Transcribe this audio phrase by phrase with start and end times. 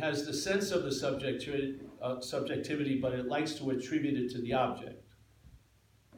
[0.00, 4.40] has the sense of the subjectivity, uh, subjectivity, but it likes to attribute it to
[4.40, 5.04] the object.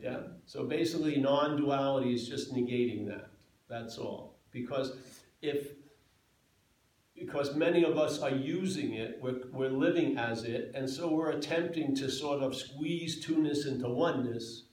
[0.01, 0.21] Yeah?
[0.47, 3.31] So basically, non duality is just negating that.
[3.69, 4.39] That's all.
[4.51, 4.97] Because
[5.41, 5.69] if
[7.15, 11.31] because many of us are using it, we're, we're living as it, and so we're
[11.31, 14.65] attempting to sort of squeeze two-ness into oneness.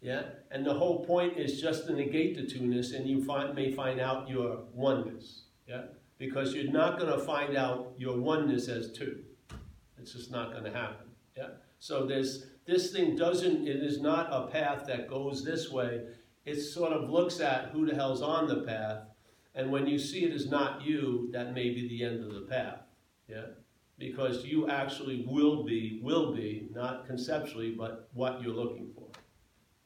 [0.00, 0.22] Yeah?
[0.52, 3.98] And the whole point is just to negate the two-ness, and you find, may find
[3.98, 5.46] out your oneness.
[5.66, 5.84] Yeah?
[6.18, 9.20] Because you're not going to find out your oneness as two.
[9.98, 11.08] It's just not going to happen.
[11.36, 11.48] Yeah?
[11.78, 16.02] So this this thing doesn't, it is not a path that goes this way.
[16.46, 19.02] It sort of looks at who the hell's on the path
[19.54, 22.40] and when you see it is not you, that may be the end of the
[22.42, 22.80] path.
[23.28, 23.46] Yeah?
[23.98, 29.06] Because you actually will be, will be, not conceptually, but what you're looking for.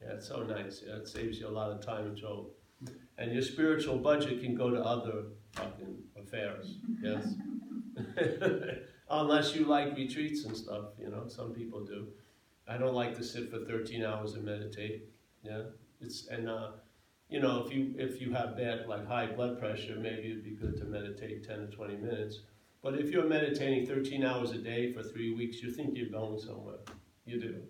[0.01, 0.81] Yeah, it's so nice.
[0.85, 2.51] Yeah, it saves you a lot of time and trouble.
[3.19, 5.25] And your spiritual budget can go to other
[5.59, 6.77] fucking affairs.
[7.01, 7.27] Yes?
[9.09, 12.07] Unless you like retreats and stuff, you know, some people do.
[12.67, 15.09] I don't like to sit for 13 hours and meditate.
[15.43, 15.63] Yeah?
[16.01, 16.71] It's and uh
[17.29, 20.51] you know, if you if you have bad like high blood pressure, maybe it'd be
[20.51, 22.39] good to meditate 10 to 20 minutes.
[22.81, 26.39] But if you're meditating 13 hours a day for three weeks, you think you're going
[26.39, 26.77] somewhere.
[27.25, 27.61] You do.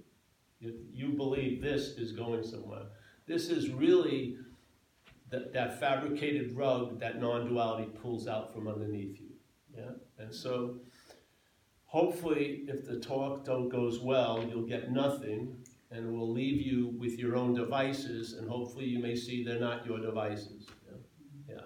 [0.59, 2.84] You, you believe this is going somewhere.
[3.28, 4.38] This is really
[5.30, 9.30] that, that fabricated rug that non-duality pulls out from underneath you.
[9.75, 9.91] Yeah?
[10.17, 10.77] And so
[11.85, 15.55] hopefully if the talk don't goes well, you'll get nothing
[15.91, 19.59] and we will leave you with your own devices, and hopefully you may see they're
[19.59, 20.67] not your devices.
[20.88, 21.55] Yeah.
[21.55, 21.61] yeah.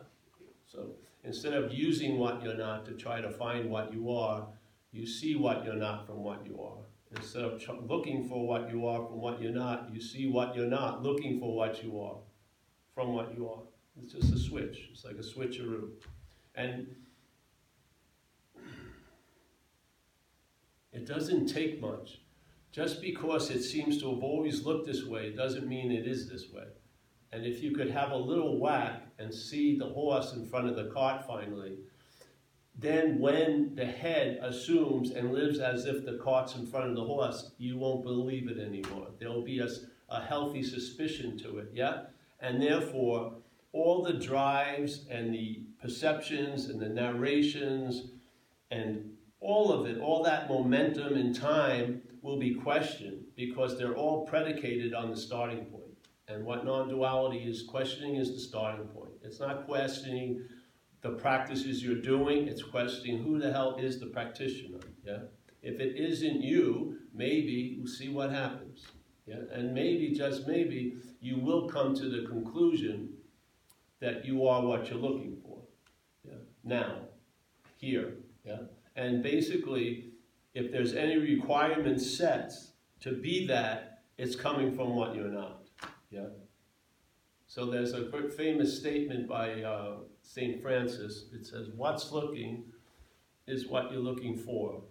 [0.65, 0.91] So
[1.25, 4.47] instead of using what you're not to try to find what you are,
[4.93, 6.77] you see what you're not from what you are.
[7.17, 10.67] Instead of looking for what you are from what you're not, you see what you're
[10.67, 12.15] not, looking for what you are
[12.93, 13.61] from what you are.
[14.01, 14.89] It's just a switch.
[14.91, 15.89] It's like a switcheroo.
[16.55, 16.87] And
[20.91, 22.19] it doesn't take much.
[22.71, 26.51] Just because it seems to have always looked this way doesn't mean it is this
[26.51, 26.65] way.
[27.31, 30.75] And if you could have a little whack and see the horse in front of
[30.75, 31.77] the cart finally,
[32.75, 37.03] then when the head assumes and lives as if the cart's in front of the
[37.03, 39.07] horse, you won't believe it anymore.
[39.19, 39.67] There'll be a,
[40.09, 42.05] a healthy suspicion to it, yeah?
[42.43, 43.37] And therefore,
[43.71, 48.11] all the drives and the perceptions and the narrations
[48.69, 49.09] and
[49.39, 54.93] all of it, all that momentum and time will be questioned because they're all predicated
[54.93, 55.83] on the starting point.
[56.27, 59.11] And what non duality is questioning is the starting point.
[59.23, 60.43] It's not questioning
[61.01, 64.79] the practices you're doing, it's questioning who the hell is the practitioner.
[65.05, 65.19] Yeah?
[65.61, 68.85] If it isn't you, maybe we'll see what happens.
[69.25, 69.41] Yeah?
[69.51, 73.09] And maybe, just maybe, you will come to the conclusion
[74.01, 75.57] that you are what you're looking for.
[76.27, 76.35] Yeah?
[76.63, 76.95] Now,
[77.77, 78.15] here.
[78.45, 78.57] Yeah?
[78.97, 80.11] And basically,
[80.53, 82.51] if there's any requirement set
[82.99, 85.63] to be that, it's coming from what you're not.
[86.11, 86.27] Yeah.
[87.47, 90.61] So there's a famous statement by uh, St.
[90.61, 91.25] Francis.
[91.33, 92.65] It says, What's looking
[93.47, 94.81] is what you're looking for.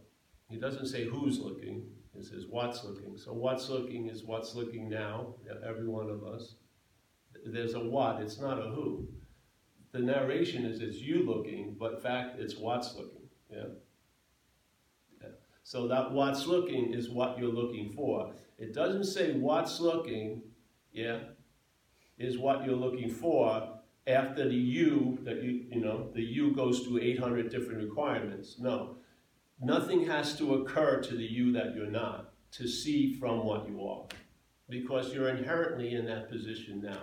[0.49, 1.84] He doesn't say who's looking,
[2.17, 3.17] he says what's looking.
[3.17, 5.34] So what's looking is what's looking now,
[5.67, 6.56] every one of us.
[7.45, 9.09] There's a what, it's not a who.
[9.93, 13.28] The narration is it's you looking, but fact it's what's looking.
[13.50, 13.65] Yeah.
[15.65, 18.33] So that what's looking is what you're looking for.
[18.59, 20.43] It doesn't say what's looking,
[20.93, 21.19] yeah,
[22.19, 26.81] is what you're looking for after the you, that you, you know, the you goes
[26.81, 28.56] through 800 different requirements.
[28.59, 28.97] No.
[29.62, 33.87] Nothing has to occur to the you that you're not to see from what you
[33.87, 34.05] are.
[34.69, 37.03] Because you're inherently in that position now.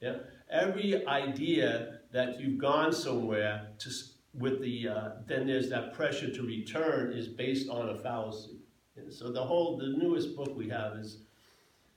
[0.00, 0.16] Yeah?
[0.50, 3.90] Every idea that you've gone somewhere to
[4.34, 8.58] with the uh, then there's that pressure to return is based on a fallacy.
[8.96, 11.18] And so the whole the newest book we have is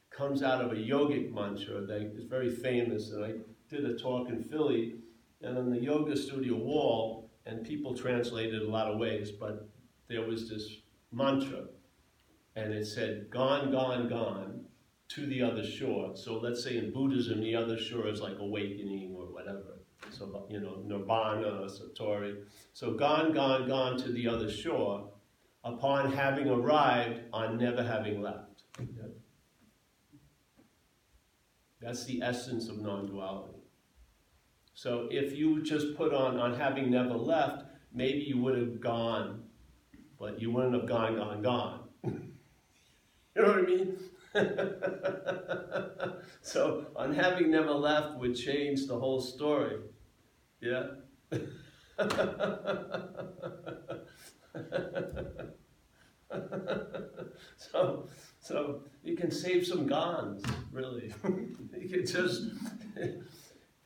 [0.10, 3.12] comes out of a yogic mantra that is very famous.
[3.12, 3.34] And I
[3.70, 4.96] did a talk in Philly,
[5.42, 9.70] and on the yoga studio wall, and people translated it a lot of ways, but
[10.08, 10.78] there was this
[11.12, 11.66] mantra,
[12.56, 14.64] and it said "gone, gone, gone."
[15.12, 16.18] To the other shore.
[16.18, 19.78] So let's say in Buddhism, the other shore is like awakening or whatever
[20.12, 22.44] so you know, nirvana or satori.
[22.74, 25.10] So gone, gone, gone to the other shore
[25.64, 28.64] upon having arrived on never having left.
[28.80, 29.08] Yeah.
[31.82, 33.60] That's the essence of non-duality.
[34.74, 39.44] So if you just put on on having never left, maybe you would have gone,
[40.20, 41.80] but you wouldn't have gone, gone, gone.
[42.04, 42.12] you
[43.36, 43.98] know what I mean?
[46.42, 49.78] so on having never left would change the whole story.
[50.62, 50.88] Yeah?
[57.58, 58.08] so,
[58.40, 61.14] so you can save some gons, really.
[61.78, 62.44] you can just,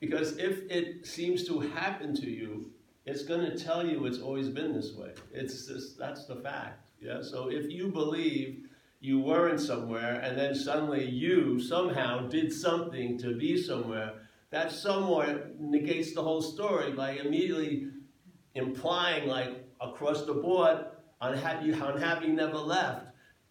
[0.00, 2.72] because if it seems to happen to you,
[3.04, 5.12] it's going to tell you it's always been this way.
[5.32, 6.90] It's just, that's the fact.
[7.00, 7.22] Yeah.
[7.22, 8.68] So if you believe
[9.00, 14.14] you weren't somewhere and then suddenly you somehow did something to be somewhere,
[14.50, 17.88] that somewhere negates the whole story by immediately
[18.54, 20.84] implying, like across the board,
[21.20, 23.06] on, having never left,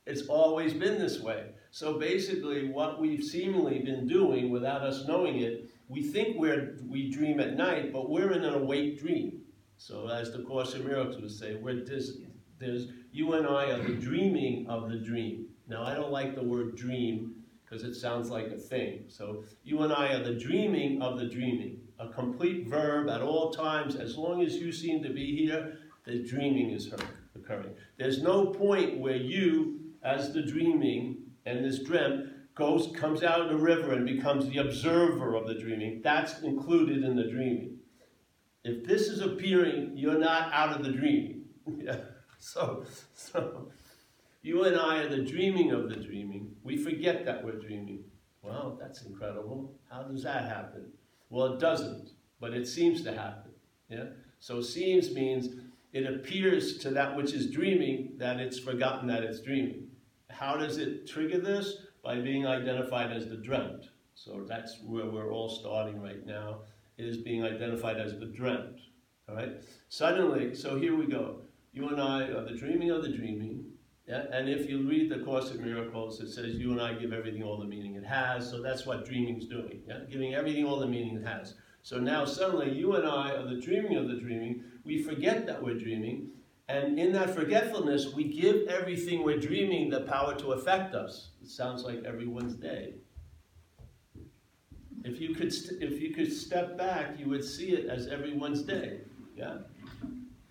[0.06, 1.47] it's always been this way.
[1.71, 7.09] So basically, what we've seemingly been doing without us knowing it, we think we're, we
[7.09, 9.40] dream at night, but we're in an awake dream.
[9.83, 12.18] So as the Course in Miracles say, we're dis,
[12.60, 15.48] there's, you and I are the dreaming of the dream.
[15.68, 17.33] Now, I don't like the word dream
[17.66, 19.06] because it sounds like a thing.
[19.07, 23.51] So you and I are the dreaming of the dreaming, a complete verb at all
[23.51, 23.95] times.
[23.95, 26.94] As long as you seem to be here, the dreaming is
[27.36, 27.74] occurring.
[27.98, 33.50] There's no point where you, as the dreaming and this dream, goes comes out of
[33.50, 36.01] the river and becomes the observer of the dreaming.
[36.04, 37.80] That's included in the dreaming.
[38.63, 41.45] If this is appearing, you're not out of the dreaming.
[41.77, 41.97] yeah.
[42.37, 43.69] So, so
[44.41, 46.55] you and I are the dreaming of the dreaming.
[46.63, 48.03] We forget that we're dreaming.
[48.41, 49.73] Well, that's incredible.
[49.89, 50.91] How does that happen?
[51.29, 53.51] Well, it doesn't, but it seems to happen.
[53.89, 54.05] Yeah?
[54.39, 55.49] So seems means
[55.93, 59.87] it appears to that which is dreaming that it's forgotten that it's dreaming.
[60.29, 61.77] How does it trigger this?
[62.03, 63.89] By being identified as the dreamt.
[64.15, 66.61] So that's where we're all starting right now,
[66.97, 68.79] is being identified as the dreamt.
[69.27, 69.63] All right?
[69.89, 71.41] Suddenly, so here we go.
[71.73, 73.65] You and I are the dreaming of the dreaming.
[74.07, 74.25] Yeah?
[74.31, 77.43] And if you read the Course in Miracles, it says you and I give everything
[77.43, 78.49] all the meaning it has.
[78.49, 79.81] So that's what dreaming's doing.
[79.88, 79.99] Yeah?
[80.09, 81.55] Giving everything all the meaning it has.
[81.83, 84.63] So now suddenly you and I are the dreaming of the dreaming.
[84.83, 86.29] We forget that we're dreaming.
[86.67, 91.29] And in that forgetfulness, we give everything we're dreaming the power to affect us.
[91.41, 92.94] It sounds like everyone's day.
[95.03, 99.00] If you could, if you could step back, you would see it as everyone's day.
[99.36, 99.57] Yeah?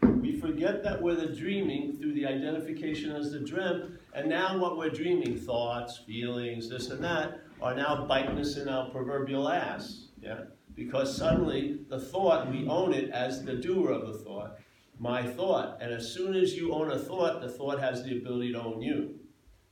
[0.02, 4.76] We forget that we're the dreaming through the identification as the dream, and now what
[4.76, 10.08] we're dreaming, thoughts, feelings, this and that, are now biting us in our proverbial ass.
[10.20, 10.44] Yeah?
[10.74, 14.58] Because suddenly the thought, we own it as the doer of the thought.
[14.98, 15.78] My thought.
[15.80, 18.82] And as soon as you own a thought, the thought has the ability to own
[18.82, 19.14] you.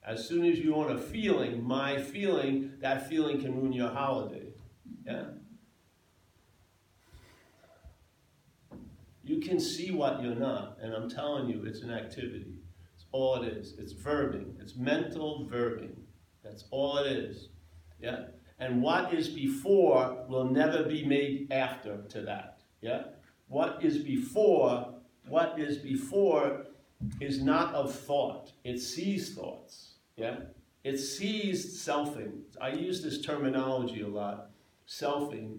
[0.06, 4.47] As soon as you own a feeling, my feeling, that feeling can ruin your holiday.
[5.08, 5.24] Yeah?
[9.24, 12.54] You can see what you're not, and I'm telling you, it's an activity.
[12.94, 13.74] It's all it is.
[13.78, 14.60] It's verbing.
[14.60, 15.96] It's mental verbing.
[16.44, 17.48] That's all it is.
[18.00, 18.26] Yeah?
[18.58, 22.60] And what is before will never be made after to that.
[22.80, 23.04] Yeah?
[23.48, 24.94] What is before,
[25.26, 26.66] what is before
[27.20, 28.52] is not of thought.
[28.64, 29.94] It sees thoughts.
[30.16, 30.36] Yeah?
[30.84, 32.40] It sees selfing.
[32.60, 34.50] I use this terminology a lot,
[34.88, 35.58] selfing,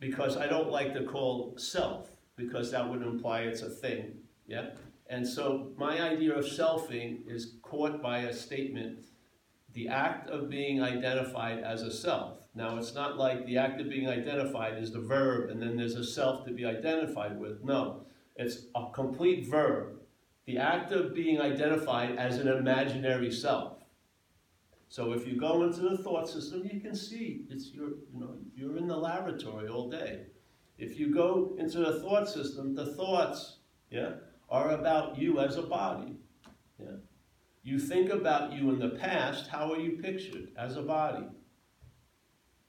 [0.00, 4.14] because I don't like to call self because that would imply it's a thing.
[4.46, 4.70] Yeah?
[5.08, 9.06] And so my idea of selfing is caught by a statement
[9.72, 12.38] the act of being identified as a self.
[12.54, 15.96] Now, it's not like the act of being identified is the verb and then there's
[15.96, 17.62] a self to be identified with.
[17.62, 18.06] No,
[18.36, 20.00] it's a complete verb.
[20.46, 23.75] The act of being identified as an imaginary self.
[24.88, 28.36] So if you go into the thought system, you can see it's your, you know,
[28.54, 30.26] you're in the laboratory all day.
[30.78, 33.58] If you go into the thought system, the thoughts,
[33.90, 34.12] yeah,
[34.48, 36.16] are about you as a body.
[36.78, 36.96] Yeah.
[37.62, 41.26] You think about you in the past, how are you pictured as a body?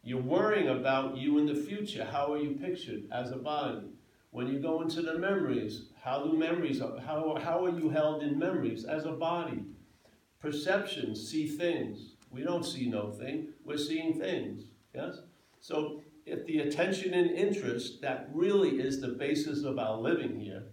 [0.01, 3.89] You're worrying about you in the future, how are you pictured as a body?
[4.31, 8.39] When you go into the memories, how do memories, how, how are you held in
[8.39, 9.65] memories as a body?
[10.39, 12.15] Perceptions, see things.
[12.31, 14.65] We don't see no thing, we're seeing things.
[14.93, 15.19] Yes?
[15.59, 20.63] So if the attention and interest that really is the basis of our living here,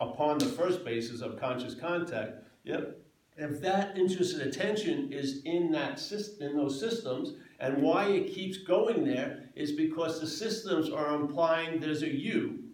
[0.00, 2.98] upon the first basis of conscious contact, yep,
[3.36, 8.34] if that interest and attention is in that system, in those systems, and why it
[8.34, 12.64] keeps going there is because the systems are implying there's a you,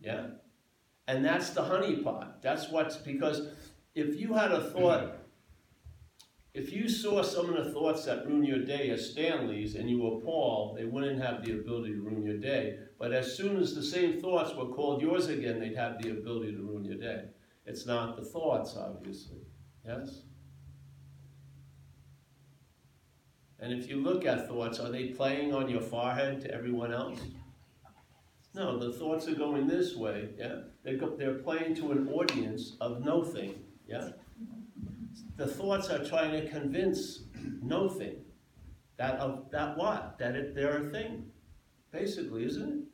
[0.00, 0.28] yeah,
[1.06, 2.40] and that's the honeypot.
[2.40, 3.48] That's what's because
[3.94, 5.18] if you had a thought
[6.52, 10.02] if you saw some of the thoughts that ruin your day as Stanley's and you
[10.02, 12.78] were Paul, they wouldn't have the ability to ruin your day.
[12.98, 16.52] But as soon as the same thoughts were called yours again, they'd have the ability
[16.52, 17.24] to ruin your day.
[17.66, 19.38] It's not the thoughts, obviously.
[19.86, 20.22] Yes?
[23.60, 27.20] And if you look at thoughts, are they playing on your forehead to everyone else?
[28.54, 30.62] No, the thoughts are going this way, yeah?
[30.82, 33.54] They go, they're playing to an audience of nothing,
[33.86, 34.10] yeah?
[35.40, 37.20] The thoughts are trying to convince
[37.62, 38.16] nothing
[38.98, 40.18] that of that what?
[40.18, 41.30] That it, they're a thing,
[41.90, 42.84] basically, isn't it?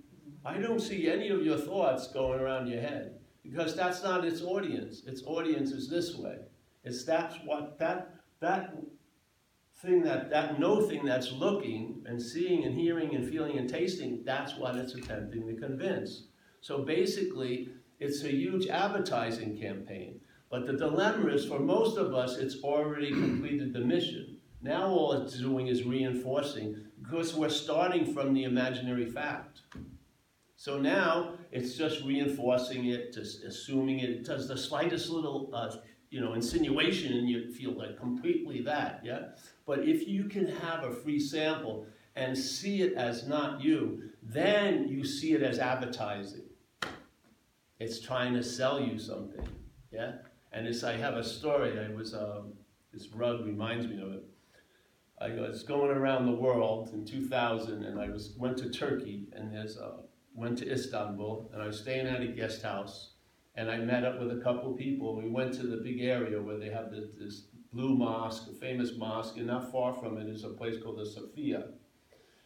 [0.44, 4.42] I don't see any of your thoughts going around your head because that's not its
[4.42, 5.02] audience.
[5.08, 6.36] Its audience is this way.
[6.84, 8.76] It's that's what that that
[9.82, 14.22] thing that that no thing that's looking and seeing and hearing and feeling and tasting.
[14.24, 16.28] That's what it's attempting to convince.
[16.60, 20.20] So basically, it's a huge advertising campaign.
[20.50, 24.38] But the dilemma is for most of us, it's already completed the mission.
[24.62, 29.60] Now all it's doing is reinforcing because we're starting from the imaginary fact.
[30.56, 34.10] So now it's just reinforcing it, just assuming it.
[34.10, 35.76] It does the slightest little, uh,
[36.10, 39.28] you know, insinuation, and you feel like completely that, yeah.
[39.66, 44.88] But if you can have a free sample and see it as not you, then
[44.88, 46.44] you see it as advertising.
[47.78, 49.46] It's trying to sell you something,
[49.92, 50.12] yeah.
[50.52, 51.78] And it's, I have a story.
[51.78, 52.52] I was um,
[52.92, 54.24] this rug reminds me of it.
[55.20, 59.52] I was going around the world in 2000, and I was went to Turkey, and
[59.52, 60.00] there's a
[60.34, 63.12] went to Istanbul, and I was staying at a guest house,
[63.54, 65.16] and I met up with a couple people.
[65.16, 68.96] We went to the big area where they have this, this blue mosque, a famous
[68.96, 71.68] mosque, and not far from it is a place called the Sophia.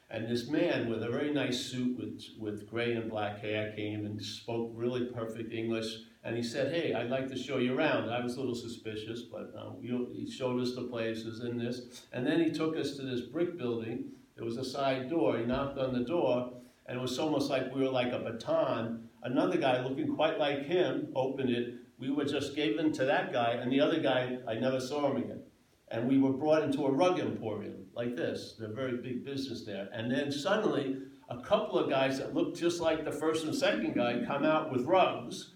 [0.09, 4.07] And this man with a very nice suit with, with gray and black hair came
[4.07, 5.87] and spoke really perfect English.
[6.23, 8.11] And he said, Hey, I'd like to show you around.
[8.11, 12.05] I was a little suspicious, but uh, he showed us the places in this.
[12.12, 14.05] And then he took us to this brick building.
[14.37, 15.39] There was a side door.
[15.39, 16.53] He knocked on the door,
[16.87, 19.09] and it was almost like we were like a baton.
[19.23, 21.75] Another guy looking quite like him opened it.
[21.99, 25.19] We were just given to that guy, and the other guy, I never saw him
[25.19, 25.43] again.
[25.89, 28.55] And we were brought into a rug emporium like this.
[28.59, 29.89] They're very big business there.
[29.93, 30.97] And then suddenly,
[31.29, 34.73] a couple of guys that looked just like the first and second guy come out
[34.73, 35.55] with rugs.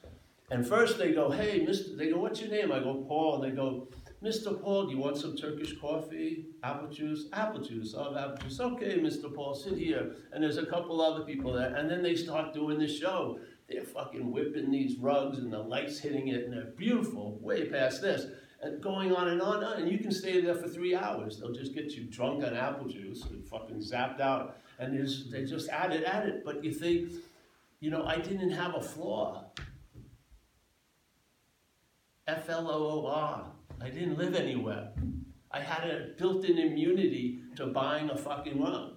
[0.50, 1.96] And first they go, hey, Mr.
[1.96, 2.70] They go, what's your name?
[2.70, 3.42] I go, Paul.
[3.42, 3.88] And they go,
[4.22, 4.60] Mr.
[4.60, 6.46] Paul, do you want some Turkish coffee?
[6.62, 7.26] Apple juice?
[7.32, 7.94] Apple juice.
[7.96, 8.60] Oh, apple juice.
[8.60, 9.34] Okay, Mr.
[9.34, 10.16] Paul, sit here.
[10.32, 11.74] And there's a couple other people there.
[11.74, 13.38] And then they start doing the show.
[13.68, 18.02] They're fucking whipping these rugs and the lights hitting it, and they're beautiful, way past
[18.02, 18.26] this.
[18.62, 19.82] And going on and on and on.
[19.82, 21.38] And you can stay there for three hours.
[21.38, 24.58] They'll just get you drunk on apple juice and fucking zapped out.
[24.78, 24.98] And
[25.30, 26.44] they just add it, add it.
[26.44, 27.12] But you think,
[27.80, 29.44] you know, I didn't have a flaw.
[32.26, 33.46] F L O O R.
[33.80, 34.90] I didn't live anywhere.
[35.50, 38.94] I had a built-in immunity to buying a fucking rug.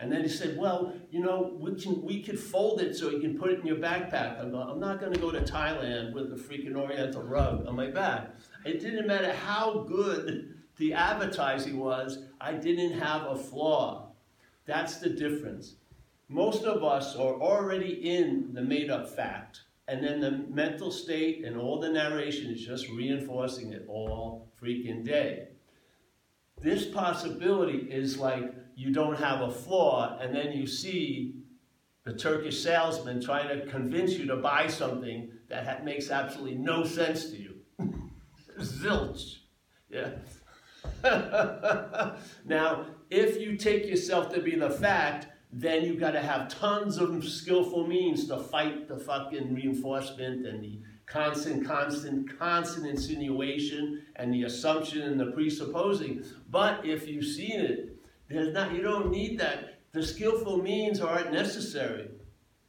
[0.00, 3.18] And then he said, well, you know, we, can, we could fold it so you
[3.18, 4.40] can put it in your backpack.
[4.40, 7.90] I'm, I'm not going to go to Thailand with a freaking oriental rug on my
[7.90, 8.30] back.
[8.64, 14.12] It didn't matter how good the advertising was, I didn't have a flaw.
[14.66, 15.74] That's the difference.
[16.28, 19.62] Most of us are already in the made up fact.
[19.88, 25.02] And then the mental state and all the narration is just reinforcing it all freaking
[25.02, 25.48] day.
[26.60, 31.36] This possibility is like you don't have a flaw, and then you see
[32.04, 37.30] the Turkish salesman trying to convince you to buy something that makes absolutely no sense
[37.30, 37.54] to you.
[38.60, 39.38] Zilch.
[39.88, 40.10] Yeah.
[42.44, 46.98] now, if you take yourself to be the fact, then you've got to have tons
[46.98, 54.32] of skillful means to fight the fucking reinforcement and the constant, constant, constant insinuation and
[54.32, 56.22] the assumption and the presupposing.
[56.50, 57.96] But if you've seen it,
[58.28, 59.80] there's not you don't need that.
[59.92, 62.10] The skillful means aren't necessary.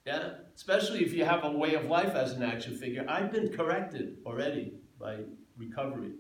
[0.06, 0.36] Yeah?
[0.56, 3.06] Especially if you have a way of life as an action figure.
[3.10, 5.18] I've been corrected already by
[5.58, 6.14] recovery.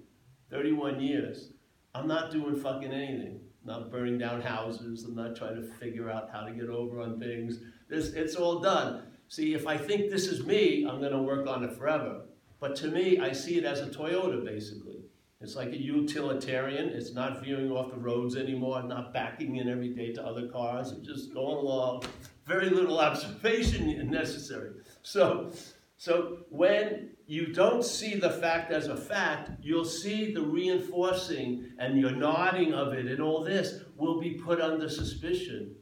[0.51, 1.53] 31 years.
[1.95, 3.39] I'm not doing fucking anything
[3.69, 5.05] not burning down houses.
[5.05, 7.59] I'm not trying to figure out how to get over on things.
[7.87, 9.03] This, it's all done.
[9.29, 12.23] See, if I think this is me, I'm going to work on it forever.
[12.59, 14.97] But to me, I see it as a Toyota, basically.
[15.39, 16.89] It's like a utilitarian.
[16.89, 20.91] It's not veering off the roads anymore, not backing in every day to other cars.
[20.91, 22.03] It's just going along.
[22.45, 24.71] Very little observation necessary.
[25.03, 25.51] So,
[25.99, 31.99] so when you don't see the fact as a fact, you'll see the reinforcing and
[31.99, 35.75] your nodding of it and all this will be put under suspicion.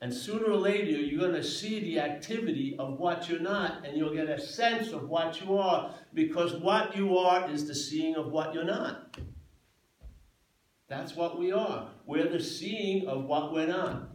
[0.00, 3.98] And sooner or later, you're going to see the activity of what you're not, and
[3.98, 8.16] you'll get a sense of what you are, because what you are is the seeing
[8.16, 9.18] of what you're not.
[10.88, 11.90] That's what we are.
[12.06, 14.08] We're the seeing of what we're not.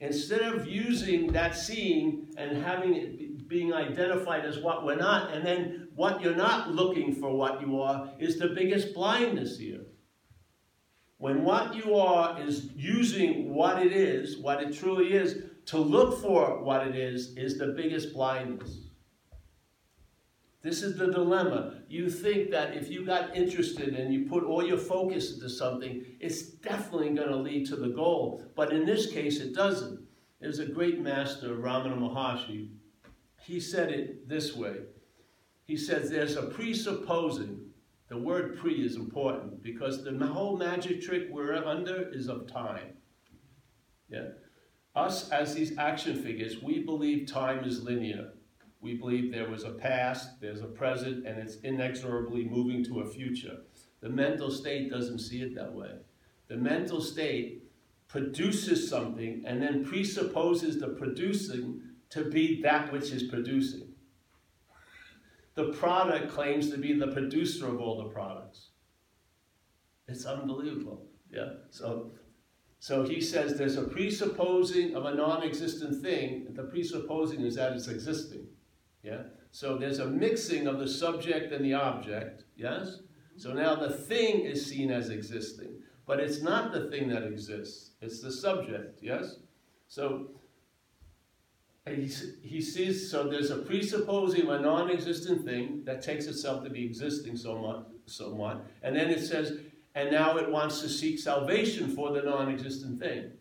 [0.00, 3.21] Instead of using that seeing and having it
[3.52, 7.80] being identified as what we're not, and then what you're not looking for what you
[7.80, 9.82] are is the biggest blindness here.
[11.18, 16.20] When what you are is using what it is, what it truly is, to look
[16.20, 18.88] for what it is is the biggest blindness.
[20.62, 21.82] This is the dilemma.
[21.88, 26.04] You think that if you got interested and you put all your focus into something,
[26.20, 28.42] it's definitely going to lead to the goal.
[28.56, 30.00] But in this case, it doesn't.
[30.40, 32.70] There's a great master, Ramana Maharshi.
[33.42, 34.76] He said it this way.
[35.64, 37.60] He says there's a presupposing.
[38.08, 42.94] The word pre is important because the whole magic trick we're under is of time.
[44.08, 44.28] Yeah?
[44.94, 48.32] Us as these action figures, we believe time is linear.
[48.80, 53.06] We believe there was a past, there's a present, and it's inexorably moving to a
[53.06, 53.58] future.
[54.00, 55.92] The mental state doesn't see it that way.
[56.48, 57.62] The mental state
[58.08, 61.80] produces something and then presupposes the producing
[62.12, 63.88] to be that which is producing.
[65.54, 68.68] The product claims to be the producer of all the products.
[70.08, 71.06] It's unbelievable.
[71.30, 71.50] Yeah.
[71.70, 72.12] So
[72.78, 76.48] so he says there's a presupposing of a non-existent thing.
[76.50, 78.48] The presupposing is that it's existing.
[79.04, 79.22] Yeah?
[79.52, 82.98] So there's a mixing of the subject and the object, yes?
[83.36, 85.74] So now the thing is seen as existing,
[86.06, 89.36] but it's not the thing that exists, it's the subject, yes?
[89.86, 90.30] So
[91.86, 92.08] he,
[92.42, 97.36] he sees, so there's a presupposing a non-existent thing that takes itself to be existing
[97.36, 99.58] somewhat, somewhat, and then it says,
[99.94, 103.32] and now it wants to seek salvation for the non-existent thing.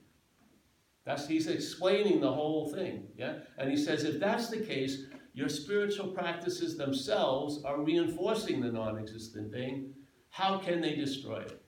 [1.05, 3.39] That's, he's explaining the whole thing, yeah?
[3.57, 8.99] And he says, if that's the case, your spiritual practices themselves are reinforcing the non
[8.99, 9.93] existent thing.
[10.29, 11.60] How can they destroy it?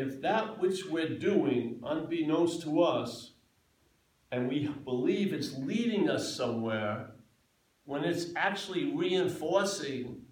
[0.00, 3.32] If that which we're doing, unbeknownst to us,
[4.32, 7.10] and we believe it's leading us somewhere,
[7.84, 10.22] when it's actually reinforcing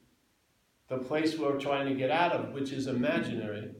[0.88, 3.72] the place we're trying to get out of, which is imaginary.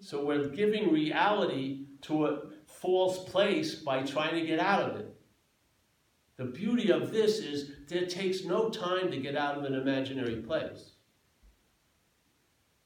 [0.00, 5.14] So we're giving reality to a false place by trying to get out of it.
[6.36, 9.74] The beauty of this is that it takes no time to get out of an
[9.74, 10.94] imaginary place.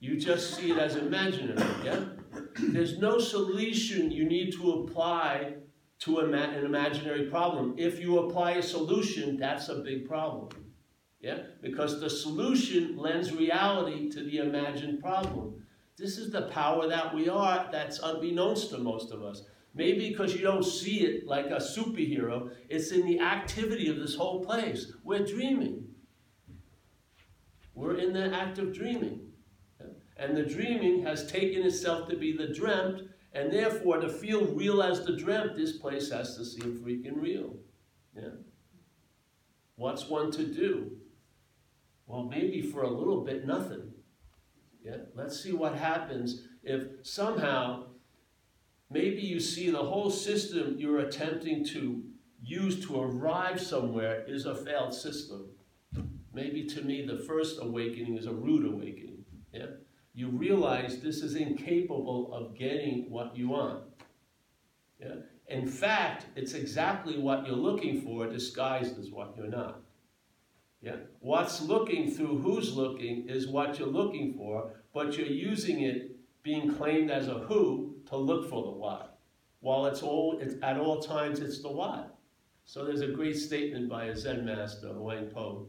[0.01, 2.05] You just see it as imaginary, yeah?
[2.59, 5.55] There's no solution you need to apply
[6.01, 7.75] to an imaginary problem.
[7.79, 10.49] If you apply a solution, that's a big problem.
[11.21, 11.39] Yeah?
[11.63, 15.67] Because the solution lends reality to the imagined problem.
[15.97, 19.43] This is the power that we are that's unbeknownst to most of us.
[19.75, 24.15] Maybe because you don't see it like a superhero, it's in the activity of this
[24.15, 24.93] whole place.
[25.05, 25.89] We're dreaming.
[27.75, 29.26] We're in the act of dreaming.
[30.17, 33.03] And the dreaming has taken itself to be the dreamt,
[33.33, 37.57] and therefore to feel real as the dreamt, this place has to seem freaking real.
[38.17, 38.31] Yeah?
[39.77, 40.93] What's one to do?
[42.07, 43.93] Well, maybe for a little bit, nothing.
[44.83, 44.99] Yeah?
[45.15, 47.85] Let's see what happens if somehow
[48.91, 52.03] maybe you see the whole system you're attempting to
[52.43, 55.49] use to arrive somewhere is a failed system.
[56.33, 59.25] Maybe to me, the first awakening is a rude awakening.
[59.53, 59.67] Yeah?
[60.17, 63.83] You realize this is incapable of getting what you want.
[64.99, 65.17] Yeah?
[65.49, 69.83] In fact, it's exactly what you're looking for disguised as what you're not.
[70.81, 70.97] Yeah?
[71.21, 76.75] What's looking through who's looking is what you're looking for, but you're using it being
[76.75, 79.19] claimed as a who to look for the what.
[79.61, 82.17] While it's all it's, at all times it's the what.
[82.65, 85.69] So there's a great statement by a Zen master, Huang Po.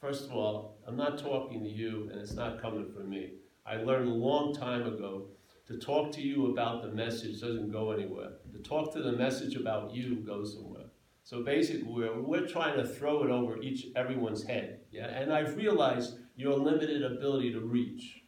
[0.00, 3.32] First of all, I'm not talking to you, and it's not coming from me.
[3.66, 5.26] I learned a long time ago
[5.66, 8.30] to talk to you about the message doesn't go anywhere.
[8.52, 10.84] To talk to the message about you goes somewhere.
[11.24, 14.82] So basically, we're, we're trying to throw it over each everyone's head.
[14.92, 15.06] Yeah?
[15.06, 18.22] And I've realized your limited ability to reach.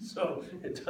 [0.00, 0.80] So it,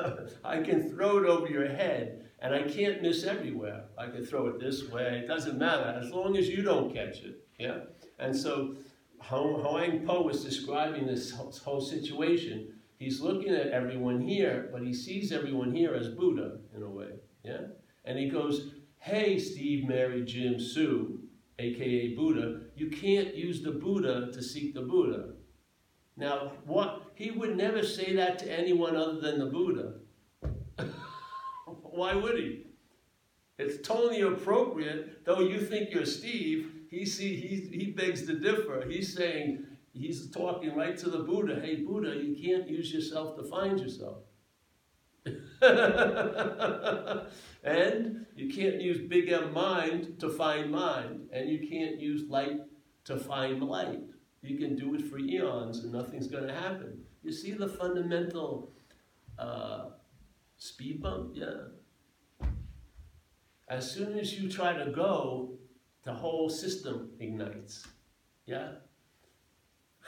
[0.44, 3.86] I can throw it over your head, and I can't miss everywhere.
[3.98, 5.18] I can throw it this way.
[5.24, 7.44] It doesn't matter as long as you don't catch it.
[7.58, 7.80] Yeah.
[8.20, 8.76] And so
[9.28, 12.74] Huang Po is describing this whole situation.
[12.98, 17.10] He's looking at everyone here, but he sees everyone here as Buddha in a way.
[17.44, 17.66] Yeah.
[18.04, 21.22] And he goes, "Hey, Steve, Mary, Jim, Sue."
[21.58, 25.34] aka Buddha, you can't use the Buddha to seek the Buddha.
[26.16, 29.94] Now, what he would never say that to anyone other than the Buddha.
[31.82, 32.66] Why would he?
[33.58, 38.84] It's totally appropriate, though you think you're Steve, he see he he begs to differ.
[38.88, 41.60] He's saying he's talking right to the Buddha.
[41.60, 44.18] Hey Buddha, you can't use yourself to find yourself.
[47.62, 52.60] and you can't use big M mind to find mind, and you can't use light
[53.04, 54.00] to find light.
[54.42, 57.04] You can do it for eons and nothing's going to happen.
[57.22, 58.72] You see the fundamental
[59.38, 59.90] uh,
[60.58, 61.32] speed bump?
[61.34, 61.68] Yeah.
[63.72, 65.48] As soon as you try to go,
[66.02, 67.86] the whole system ignites.
[68.44, 68.72] Yeah?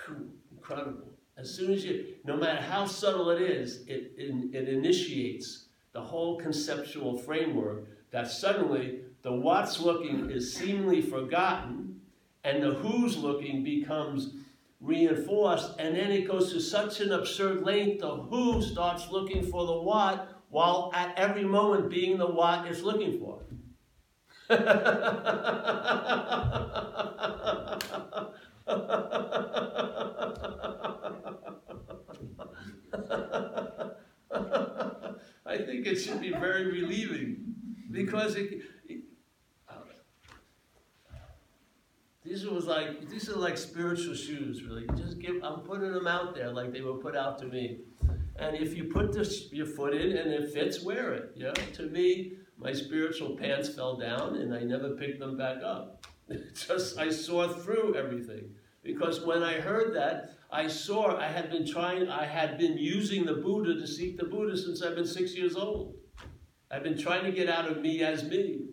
[0.04, 1.14] Whew, incredible.
[1.38, 6.00] As soon as you, no matter how subtle it is, it, it, it initiates the
[6.02, 12.02] whole conceptual framework that suddenly the what's looking is seemingly forgotten
[12.44, 14.34] and the who's looking becomes
[14.82, 19.64] reinforced and then it goes to such an absurd length the who starts looking for
[19.66, 23.40] the what while at every moment being the what is looking for
[24.50, 24.58] I
[35.58, 37.54] think it should be very relieving
[37.90, 39.00] because it, it
[42.24, 44.86] these was like these are like spiritual shoes, really.
[44.96, 45.42] Just give.
[45.42, 47.80] I'm putting them out there like they were put out to me.
[48.36, 51.30] And if you put this, your foot in and it fits, wear it.
[51.36, 51.52] Yeah.
[51.52, 56.06] To me, my spiritual pants fell down and I never picked them back up.
[56.54, 58.50] Just I saw through everything
[58.82, 63.24] because when I heard that, I saw I had been trying, I had been using
[63.24, 65.96] the Buddha to seek the Buddha since I've been six years old.
[66.70, 68.66] I've been trying to get out of me as me.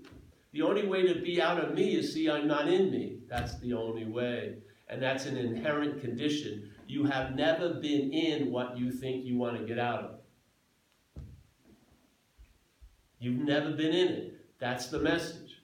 [0.53, 3.19] The only way to be out of me is see I'm not in me.
[3.29, 4.57] That's the only way.
[4.89, 6.71] And that's an inherent condition.
[6.87, 10.20] You have never been in what you think you want to get out of.
[13.21, 14.33] You've never been in it.
[14.59, 15.61] That's the message.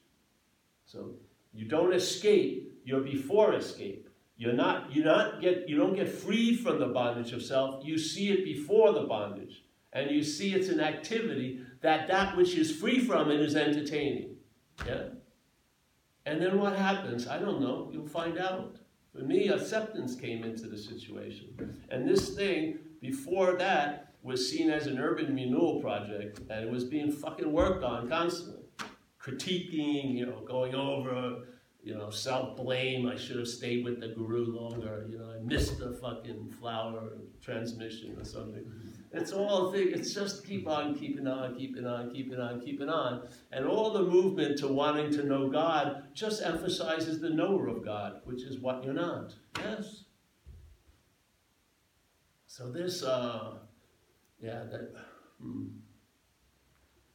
[0.86, 1.16] So
[1.54, 4.08] you don't escape, you're before escape.
[4.38, 7.84] You're not, you not get, you don't get freed from the bondage of self.
[7.84, 9.64] You see it before the bondage.
[9.92, 14.36] And you see it's an activity that that which is free from it is entertaining.
[14.86, 15.06] Yeah?
[16.28, 17.28] And then what happens?
[17.28, 17.90] I don't know.
[17.92, 18.76] You'll find out.
[19.16, 21.76] For me, acceptance came into the situation.
[21.90, 26.84] And this thing, before that, was seen as an urban renewal project, and it was
[26.84, 28.66] being fucking worked on constantly.
[29.20, 31.48] Critiquing, you know, going over
[31.88, 33.08] you know, self-blame.
[33.08, 35.08] I should have stayed with the guru longer.
[35.10, 38.66] You know, I missed the fucking flower transmission or something.
[39.14, 39.92] It's all thing.
[39.94, 43.30] It's just keep on keeping on, keeping on, keeping on, keeping on.
[43.54, 48.20] And all the movement to wanting to know God just emphasizes the knower of God,
[48.26, 49.34] which is what you're not.
[49.58, 50.04] Yes.
[52.48, 53.60] So this, uh,
[54.42, 54.94] yeah, that.
[55.42, 55.66] Hmm.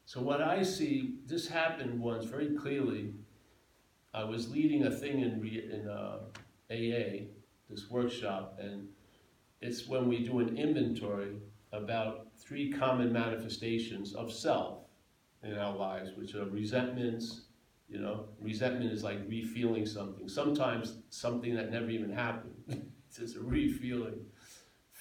[0.05, 3.15] So what I see, this happened once very clearly
[4.15, 6.19] I was leading a thing in, in uh,
[6.71, 7.29] AA,
[7.71, 8.89] this workshop, and
[9.63, 11.37] it's when we do an inventory
[11.73, 14.81] about three common manifestations of self
[15.43, 17.43] in our lives, which are resentments.
[17.89, 20.29] You know, resentment is like refeeling something.
[20.29, 22.55] Sometimes something that never even happened.
[22.69, 24.21] it's just a refeeling.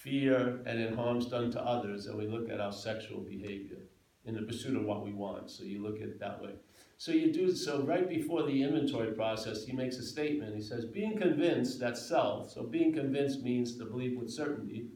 [0.04, 3.78] Fear and in harms done to others, and we look at our sexual behavior
[4.26, 5.52] in the pursuit of what we want.
[5.52, 6.56] So you look at it that way.
[6.98, 10.56] So you do so right before the inventory process, he makes a statement.
[10.56, 12.52] He says, being convinced, that's self.
[12.52, 14.88] So being convinced means to believe with certainty.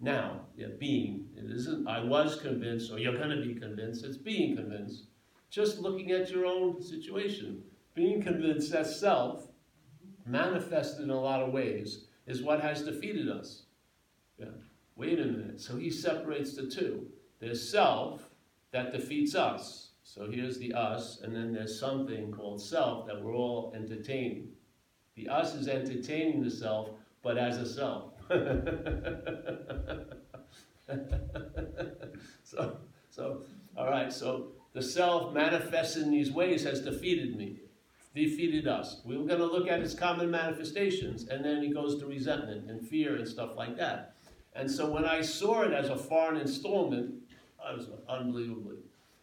[0.00, 1.28] Now, yeah, being.
[1.36, 4.04] It isn't I was convinced or you're gonna be convinced.
[4.04, 5.04] It's being convinced.
[5.50, 7.62] Just looking at your own situation.
[7.94, 9.46] Being convinced that self,
[10.26, 13.66] manifested in a lot of ways, is what has defeated us.
[14.96, 15.60] Wait a minute.
[15.60, 17.06] So he separates the two.
[17.40, 18.30] There's self
[18.72, 19.90] that defeats us.
[20.04, 24.48] So here's the us, and then there's something called self that we're all entertaining.
[25.14, 26.90] The us is entertaining the self,
[27.22, 28.12] but as a self.
[32.42, 32.76] so,
[33.10, 33.42] so,
[33.76, 37.60] all right, so the self manifests in these ways has defeated me,
[38.14, 39.00] defeated us.
[39.04, 42.70] We were going to look at its common manifestations, and then he goes to resentment
[42.70, 44.14] and fear and stuff like that.
[44.54, 47.14] And so when I saw it as a foreign installment,
[47.64, 48.78] I was unbelievably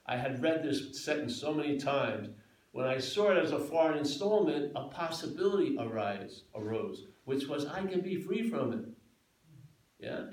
[0.09, 2.29] I had read this sentence so many times.
[2.71, 7.85] When I saw it as a foreign installment, a possibility arise, arose, which was I
[7.85, 8.85] can be free from it.
[9.99, 10.23] Yeah?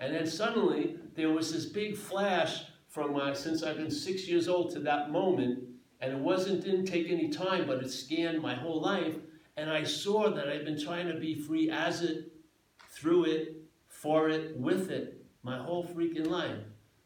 [0.00, 4.48] And then suddenly there was this big flash from my, since I've been six years
[4.48, 5.64] old to that moment,
[6.00, 9.16] and it wasn't didn't take any time, but it scanned my whole life,
[9.58, 12.32] and I saw that I've been trying to be free as it,
[12.90, 13.56] through it,
[14.00, 16.64] for it, with it, my whole freaking life.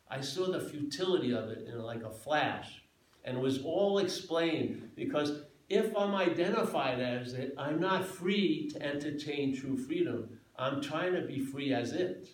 [0.08, 2.82] I saw the futility of it in like a flash.
[3.24, 8.82] And it was all explained because if I'm identified as it, I'm not free to
[8.82, 10.40] entertain true freedom.
[10.58, 12.28] I'm trying to be free as it.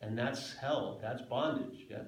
[0.00, 2.04] And that's hell, that's bondage, yeah?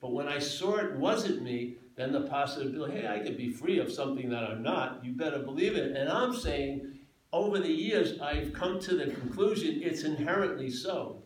[0.00, 3.78] But when I saw it wasn't me, then the possibility, hey, I could be free
[3.78, 5.96] of something that I'm not, you better believe it.
[5.96, 6.95] And I'm saying,
[7.36, 11.22] over the years, I've come to the conclusion it's inherently so.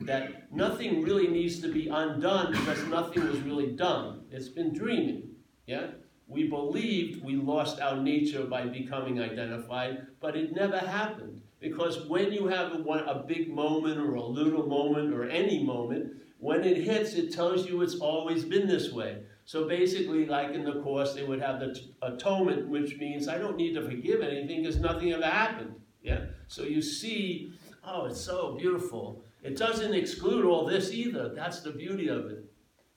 [0.00, 4.22] That nothing really needs to be undone because nothing was really done.
[4.30, 5.30] It's been dreaming,
[5.66, 5.88] yeah?
[6.28, 11.42] We believed we lost our nature by becoming identified, but it never happened.
[11.58, 16.14] Because when you have a, a big moment or a little moment or any moment,
[16.38, 19.18] when it hits, it tells you it's always been this way.
[19.50, 23.56] So basically, like in the Course, they would have the atonement, which means I don't
[23.56, 25.74] need to forgive anything because nothing ever happened.
[26.04, 26.26] Yeah?
[26.46, 27.52] So you see,
[27.84, 29.24] oh, it's so beautiful.
[29.42, 31.34] It doesn't exclude all this either.
[31.34, 32.44] That's the beauty of it.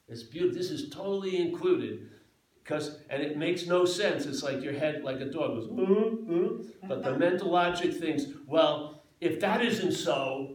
[0.08, 0.56] It's beautiful.
[0.56, 2.12] This is totally included.
[2.64, 4.28] Because, and it makes no sense.
[4.28, 6.68] It's like your head, like a dog goes, mm, mm.
[6.88, 10.53] but the mental logic thinks, well, if that isn't so,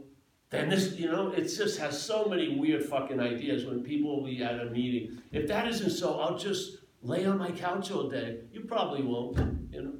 [0.50, 4.26] then this, you know, it just has so many weird fucking ideas when people will
[4.26, 5.20] be at a meeting.
[5.30, 8.40] If that isn't so, I'll just lay on my couch all day.
[8.52, 9.36] You probably won't,
[9.70, 9.92] you know.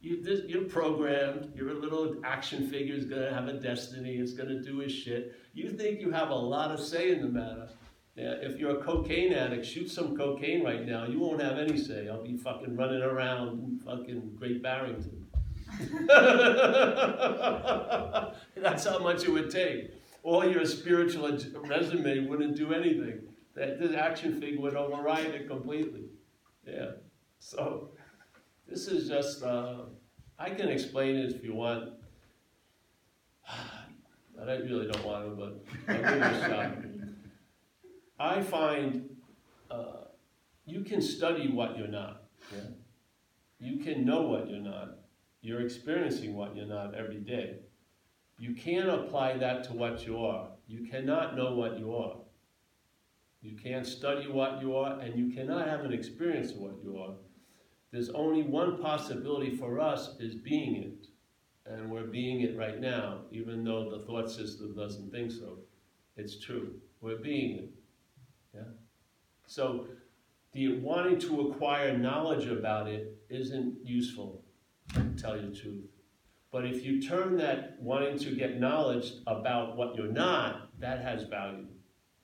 [0.00, 1.52] You, you're programmed.
[1.54, 2.94] You're a little action figure.
[2.94, 4.16] It's gonna have a destiny.
[4.16, 5.34] It's gonna do its shit.
[5.54, 7.68] You think you have a lot of say in the matter.
[8.14, 11.06] Yeah, if you're a cocaine addict, shoot some cocaine right now.
[11.06, 12.08] You won't have any say.
[12.08, 15.23] I'll be fucking running around fucking Great Barrington.
[18.56, 19.90] That's how much it would take.
[20.22, 23.20] All your spiritual resume wouldn't do anything.
[23.54, 26.06] That this action figure would override it completely.
[26.66, 26.92] Yeah.
[27.38, 27.90] So
[28.68, 29.42] this is just.
[29.42, 29.82] Uh,
[30.38, 31.90] I can explain it if you want.
[33.48, 36.76] I really don't want to, but I'll give you a shot.
[38.18, 39.08] I find
[39.70, 40.08] uh,
[40.66, 42.24] you can study what you're not.
[42.52, 42.64] Yeah?
[43.58, 44.98] You can know what you're not.
[45.44, 47.56] You're experiencing what you're not every day.
[48.38, 50.48] You can't apply that to what you are.
[50.66, 52.16] You cannot know what you are.
[53.42, 56.96] You can't study what you are, and you cannot have an experience of what you
[56.96, 57.16] are.
[57.92, 61.08] There's only one possibility for us is being it.
[61.66, 65.58] And we're being it right now, even though the thought system doesn't think so.
[66.16, 66.76] It's true.
[67.02, 67.70] We're being it.
[68.54, 68.72] Yeah?
[69.46, 69.88] So
[70.54, 74.43] the wanting to acquire knowledge about it isn't useful
[75.16, 75.84] tell you the truth.
[76.52, 81.24] But if you turn that wanting to get knowledge about what you're not, that has
[81.24, 81.66] value.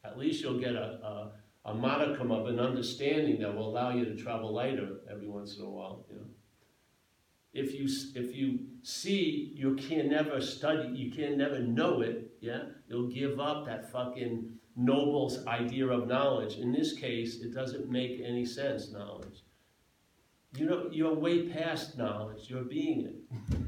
[0.05, 1.33] At least you'll get a,
[1.65, 5.57] a, a modicum of an understanding that will allow you to travel lighter every once
[5.57, 6.07] in a while.
[6.09, 6.27] You know?
[7.53, 12.63] If you if you see you can never study, you can never know it, yeah,
[12.87, 16.57] you'll give up that fucking noble idea of knowledge.
[16.57, 19.40] In this case, it doesn't make any sense, knowledge.
[20.57, 22.51] You know, you're way past knowledge.
[22.51, 23.57] You're being it.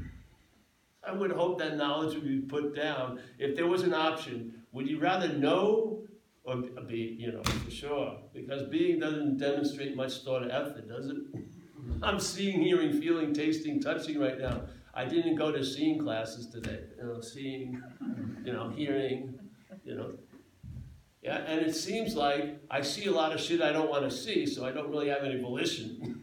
[1.05, 3.19] I would hope that knowledge would be put down.
[3.37, 6.03] If there was an option, would you rather know
[6.43, 8.17] or be, you know, for sure?
[8.33, 11.17] Because being doesn't demonstrate much thought or effort, does it?
[12.03, 14.61] I'm seeing, hearing, feeling, tasting, touching right now.
[14.93, 16.81] I didn't go to seeing classes today.
[16.97, 17.81] You know, seeing,
[18.45, 19.39] you know, hearing,
[19.83, 20.11] you know.
[21.21, 24.11] Yeah, and it seems like I see a lot of shit I don't want to
[24.11, 26.21] see, so I don't really have any volition.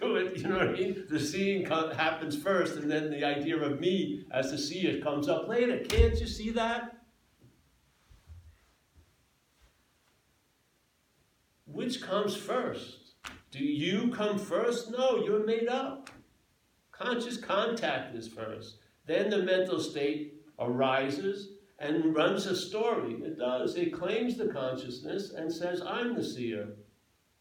[0.00, 0.36] to it.
[0.36, 1.04] You know what I mean?
[1.08, 5.48] The seeing happens first, and then the idea of me as the seer comes up
[5.48, 5.78] later.
[5.78, 6.96] Can't you see that?
[11.66, 13.14] Which comes first?
[13.50, 14.90] Do you come first?
[14.90, 16.10] No, you're made up.
[16.90, 18.78] Conscious contact is first.
[19.06, 23.14] Then the mental state arises and runs a story.
[23.22, 23.76] It does.
[23.76, 26.68] It claims the consciousness and says, I'm the seer.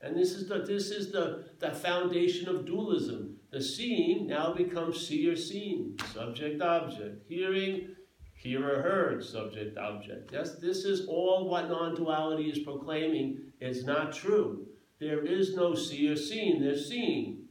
[0.06, 3.38] And this is the this is the, the foundation of dualism.
[3.50, 7.28] The seeing now becomes seer seen, subject object.
[7.28, 7.88] Hearing,
[8.36, 10.30] hearer heard, subject object.
[10.32, 14.68] Yes, this is all what non-duality is proclaiming is not true.
[15.00, 17.46] There is no seer seen, there's seeing.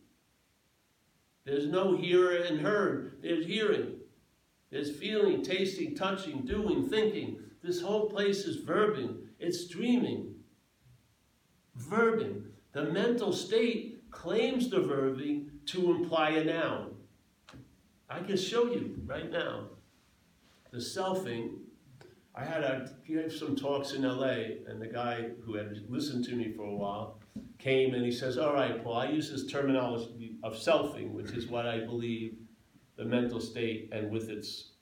[1.45, 3.97] There's no hearer and heard, there's hearing.
[4.71, 7.41] There's feeling, tasting, touching, doing, thinking.
[7.65, 10.34] This whole place is verbing, it's dreaming
[11.79, 12.43] verbing.
[12.73, 16.95] The mental state claims the verbing to imply a noun.
[18.09, 19.69] I can show you right now.
[20.71, 21.59] The selfing,
[22.35, 26.35] I had a, gave some talks in LA, and the guy who had listened to
[26.35, 27.19] me for a while
[27.59, 31.47] came and he says, All right, Paul, I use this terminology of selfing, which is
[31.47, 32.37] what I believe
[32.97, 34.73] the mental state and with its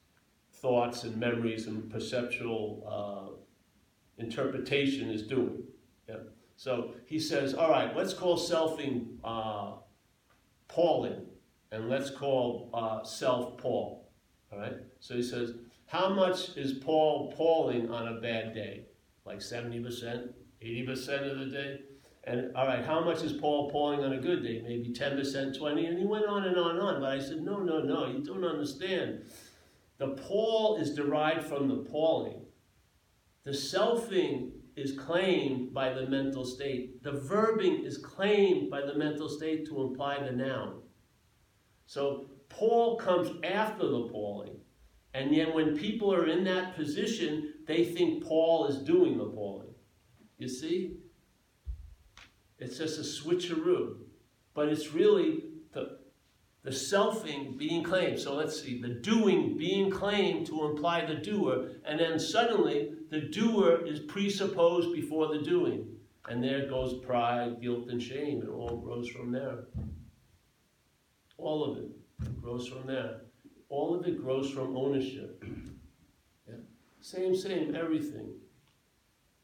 [0.52, 5.62] thoughts and memories and perceptual uh, interpretation is doing.
[6.08, 6.16] Yeah.
[6.62, 9.72] So he says, all right, let's call selfing uh,
[10.68, 11.26] Pauling,
[11.72, 14.08] and let's call uh, self Paul.
[14.52, 14.76] All right?
[15.00, 15.54] So he says,
[15.86, 18.84] How much is Paul Pauling on a bad day?
[19.24, 20.28] Like 70%,
[20.64, 21.80] 80% of the day?
[22.22, 24.62] And all right, how much is Paul Pauling on a good day?
[24.64, 27.00] Maybe 10%, 20 And he went on and on and on.
[27.00, 29.24] But I said, no, no, no, you don't understand.
[29.98, 32.42] The Paul is derived from the Pauling.
[33.42, 37.02] The selfing is claimed by the mental state.
[37.02, 40.80] The verbing is claimed by the mental state to imply the noun.
[41.86, 44.56] So Paul comes after the Pauling.
[45.14, 49.74] And yet when people are in that position, they think Paul is doing the Pauling.
[50.38, 50.96] You see?
[52.58, 53.96] It's just a switcheroo.
[54.54, 55.44] But it's really
[56.64, 58.18] the, selfing being claimed.
[58.18, 63.20] So let's see, the doing being claimed to imply the doer, and then suddenly the
[63.20, 65.88] doer is presupposed before the doing.
[66.28, 68.42] And there goes pride, guilt, and shame.
[68.42, 69.64] It all grows from there.
[71.36, 71.90] All of it
[72.40, 73.22] grows from there.
[73.68, 75.42] All of it grows from ownership.
[76.48, 76.54] Yeah?
[77.00, 78.34] Same, same, everything.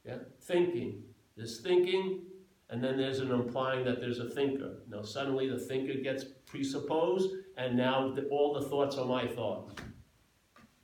[0.04, 0.18] Yeah?
[0.40, 1.02] Thinking.
[1.36, 2.22] There's thinking,
[2.70, 4.76] and then there's an implying that there's a thinker.
[4.88, 9.74] Now suddenly the thinker gets presupposed, and now the, all the thoughts are my thoughts.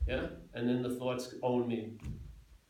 [0.07, 0.27] Yeah?
[0.55, 1.93] And then the thoughts own me.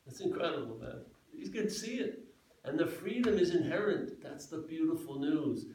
[0.06, 1.00] It's incredible, man.
[1.32, 2.20] You can see it.
[2.64, 4.22] And the freedom is inherent.
[4.22, 5.66] That's the beautiful news.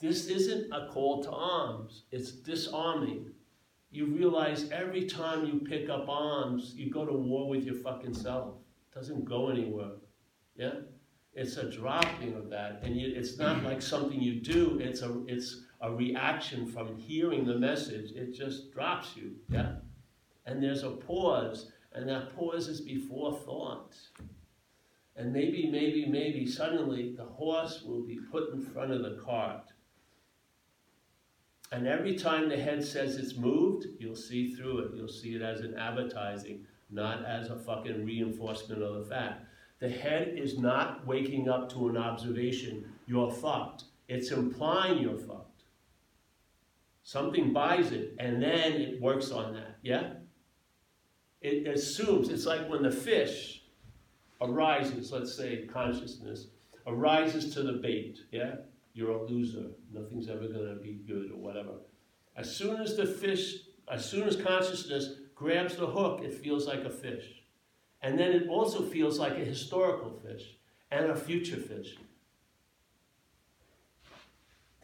[0.00, 3.30] This isn't a call to arms, it's disarming.
[3.90, 8.14] You realize every time you pick up arms, you go to war with your fucking
[8.14, 8.54] self.
[8.90, 9.92] It doesn't go anywhere.
[10.56, 10.72] Yeah?
[11.32, 12.80] It's a dropping of that.
[12.82, 17.44] And you, it's not like something you do, it's a, it's a reaction from hearing
[17.44, 18.12] the message.
[18.12, 19.32] It just drops you.
[19.50, 19.76] Yeah?
[20.46, 23.94] And there's a pause, and that pause is before thought.
[25.16, 29.72] And maybe, maybe, maybe suddenly the horse will be put in front of the cart.
[31.70, 34.90] And every time the head says it's moved, you'll see through it.
[34.94, 39.44] You'll see it as an advertising, not as a fucking reinforcement of the fact.
[39.80, 42.86] The head is not waking up to an observation.
[43.06, 43.84] You're fucked.
[44.08, 45.43] It's implying you're fucked.
[47.04, 49.76] Something buys it, and then it works on that.
[49.82, 50.14] Yeah?
[51.42, 53.62] It assumes, it's like when the fish
[54.40, 56.46] arises, let's say consciousness,
[56.86, 58.20] arises to the bait.
[58.32, 58.54] Yeah?
[58.94, 59.66] You're a loser.
[59.92, 61.72] Nothing's ever going to be good or whatever.
[62.36, 63.56] As soon as the fish,
[63.90, 67.42] as soon as consciousness grabs the hook, it feels like a fish.
[68.00, 70.56] And then it also feels like a historical fish
[70.90, 71.96] and a future fish.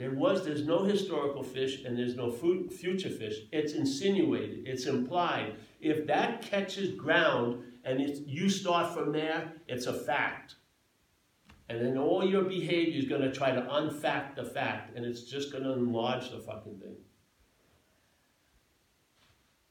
[0.01, 3.41] There was, there's no historical fish and there's no future fish.
[3.53, 5.57] It's insinuated, it's implied.
[5.79, 10.55] If that catches ground and you start from there, it's a fact.
[11.69, 15.25] And then all your behavior is going to try to unfact the fact, and it's
[15.25, 16.97] just going to enlarge the fucking thing.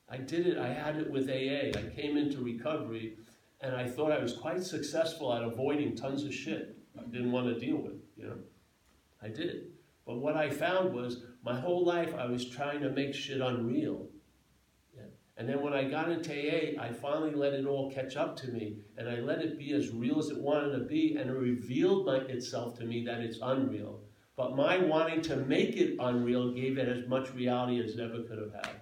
[0.07, 1.75] I did it, I had it with AA.
[1.75, 3.17] I came into recovery,
[3.61, 7.47] and I thought I was quite successful at avoiding tons of shit I didn't want
[7.47, 8.37] to deal with, you know.
[9.23, 9.71] I did.
[10.09, 14.07] But what I found was my whole life I was trying to make shit unreal.
[15.37, 18.47] And then when I got into AA, I finally let it all catch up to
[18.47, 21.33] me, and I let it be as real as it wanted to be, and it
[21.33, 24.01] revealed my, itself to me that it's unreal.
[24.35, 28.23] But my wanting to make it unreal gave it as much reality as it ever
[28.23, 28.81] could have had.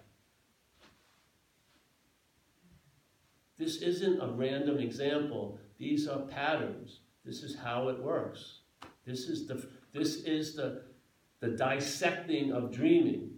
[3.57, 5.59] This isn't a random example.
[5.77, 7.01] These are patterns.
[7.25, 8.59] This is how it works.
[9.05, 10.83] This is the, this is the,
[11.39, 13.31] the dissecting of dreaming.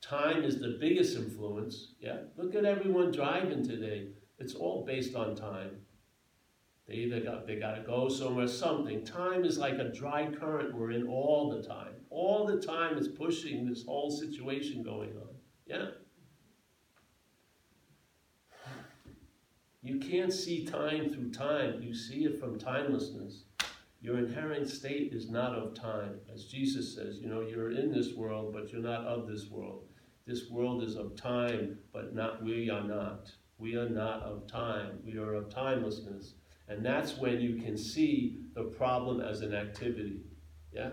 [0.00, 1.94] Time is the biggest influence.
[2.00, 4.08] Yeah, look at everyone driving today.
[4.38, 5.70] It's all based on time.
[6.86, 9.04] They either got they got to go somewhere, something.
[9.04, 11.94] Time is like a dry current we're in all the time.
[12.10, 15.34] All the time is pushing this whole situation going on.
[15.66, 15.86] Yeah.
[19.82, 21.82] You can't see time through time.
[21.82, 23.45] You see it from timelessness.
[24.06, 26.20] Your inherent state is not of time.
[26.32, 29.82] As Jesus says, you know, you're in this world, but you're not of this world.
[30.28, 33.32] This world is of time, but not we are not.
[33.58, 35.00] We are not of time.
[35.04, 36.34] We are of timelessness.
[36.68, 40.20] And that's when you can see the problem as an activity.
[40.72, 40.90] Yeah?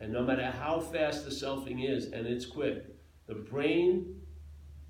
[0.00, 2.96] And no matter how fast the selfing is, and it's quick,
[3.26, 4.22] the brain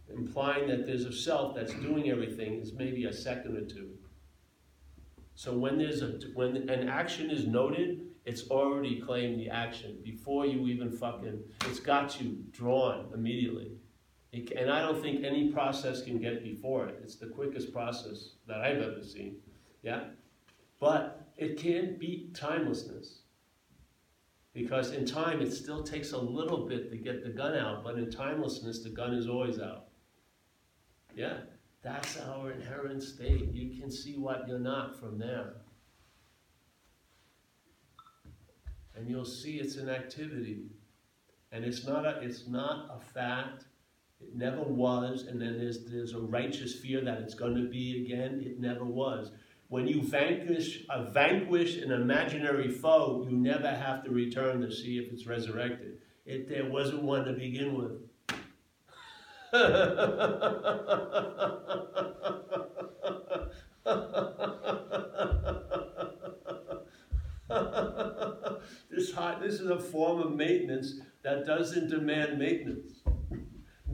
[0.08, 3.90] implying that there's a self that's doing everything is maybe a second or two.
[5.42, 10.46] So when there's a when an action is noted, it's already claimed the action before
[10.46, 13.72] you even fucking, it's got you drawn immediately.
[14.30, 17.00] It, and I don't think any process can get before it.
[17.02, 19.34] It's the quickest process that I've ever seen.
[19.82, 20.04] Yeah?
[20.78, 23.22] But it can beat timelessness.
[24.54, 27.98] Because in time, it still takes a little bit to get the gun out, but
[27.98, 29.86] in timelessness, the gun is always out.
[31.16, 31.38] Yeah?
[31.82, 33.52] That's our inherent state.
[33.52, 35.54] You can see what you're not from there.
[38.94, 40.66] And you'll see it's an activity.
[41.50, 43.64] And it's not a, it's not a fact.
[44.20, 45.24] It never was.
[45.24, 48.42] And then there's, there's a righteous fear that it's going to be again.
[48.44, 49.32] It never was.
[49.68, 54.98] When you vanquish, uh, vanquish an imaginary foe, you never have to return to see
[54.98, 55.98] if it's resurrected.
[56.26, 58.02] It, there wasn't one to begin with.
[59.52, 59.68] This,
[69.40, 73.02] this is a form of maintenance that doesn't demand maintenance.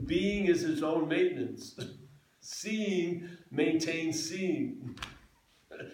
[0.05, 1.77] Being is its own maintenance.
[2.39, 4.97] Seeing maintains seeing.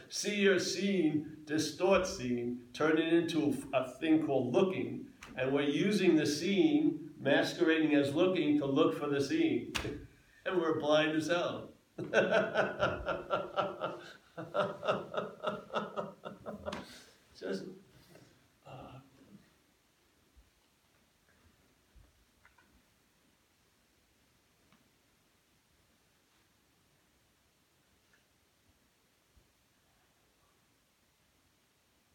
[0.09, 5.07] See or seeing distorts seeing, turn it into a thing called looking.
[5.37, 9.73] And we're using the seeing, masquerading as looking, to look for the seeing.
[10.45, 11.71] and we're blind as hell.
[17.39, 17.63] Just
[18.67, 18.99] uh.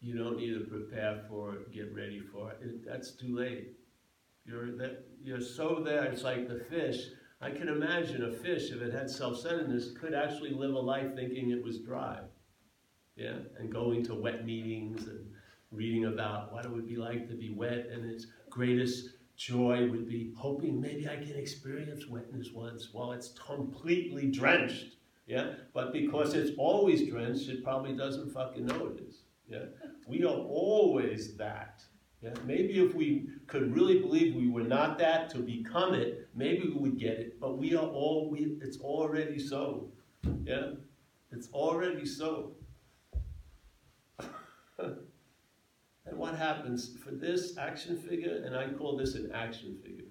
[0.00, 2.86] you don't need to prepare for it, get ready for it.
[2.86, 3.79] That's too late.
[4.44, 6.04] You're that you're so there.
[6.04, 7.08] It's like the fish.
[7.40, 11.50] I can imagine a fish, if it had self-centeredness, could actually live a life thinking
[11.50, 12.18] it was dry.
[13.16, 15.26] Yeah, and going to wet meetings and
[15.70, 20.06] reading about what it would be like to be wet, and its greatest joy would
[20.06, 24.96] be hoping maybe I can experience wetness once while it's completely drenched.
[25.26, 29.22] Yeah, but because it's always drenched, it probably doesn't fucking know it is.
[29.48, 29.66] Yeah?
[30.06, 31.82] We are always that.
[32.22, 32.34] Yeah?
[32.44, 36.74] Maybe if we could really believe we were not that to become it, maybe we
[36.74, 37.40] would get it.
[37.40, 39.90] But we are all we it's already so.
[40.44, 40.72] Yeah?
[41.32, 42.52] It's already so.
[44.78, 44.96] and
[46.12, 50.04] what happens for this action figure, and I call this an action figure.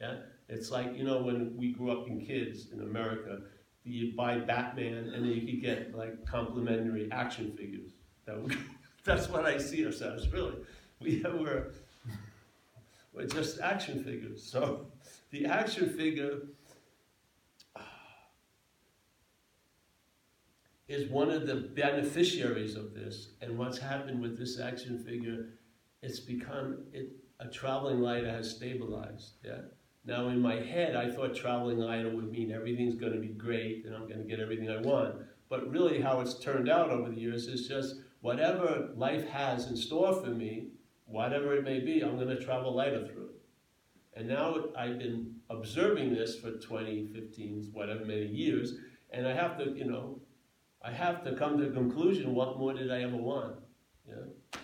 [0.00, 0.18] Yeah?
[0.48, 3.40] It's like, you know, when we grew up in kids in America,
[3.84, 7.90] you buy Batman and then you could get like complimentary action figures.
[8.26, 8.56] That
[9.04, 10.56] that's what I see ourselves, really.
[11.04, 11.72] We, we're,
[13.12, 14.42] we're just action figures.
[14.42, 14.86] So
[15.30, 16.42] the action figure
[20.86, 23.30] is one of the beneficiaries of this.
[23.40, 25.48] And what's happened with this action figure,
[26.02, 29.32] it's become, it, a traveling lighter has stabilized.
[29.44, 29.62] Yeah.
[30.04, 33.84] Now in my head, I thought traveling lighter would mean everything's going to be great
[33.86, 35.16] and I'm going to get everything I want.
[35.48, 39.76] But really, how it's turned out over the years is just whatever life has in
[39.76, 40.68] store for me,
[41.12, 43.42] whatever it may be, I'm going to travel lighter through it.
[44.14, 48.74] And now I've been observing this for 20, 15, whatever many years,
[49.10, 50.20] and I have to, you know,
[50.82, 53.56] I have to come to the conclusion, what more did I ever want?
[54.08, 54.60] Know?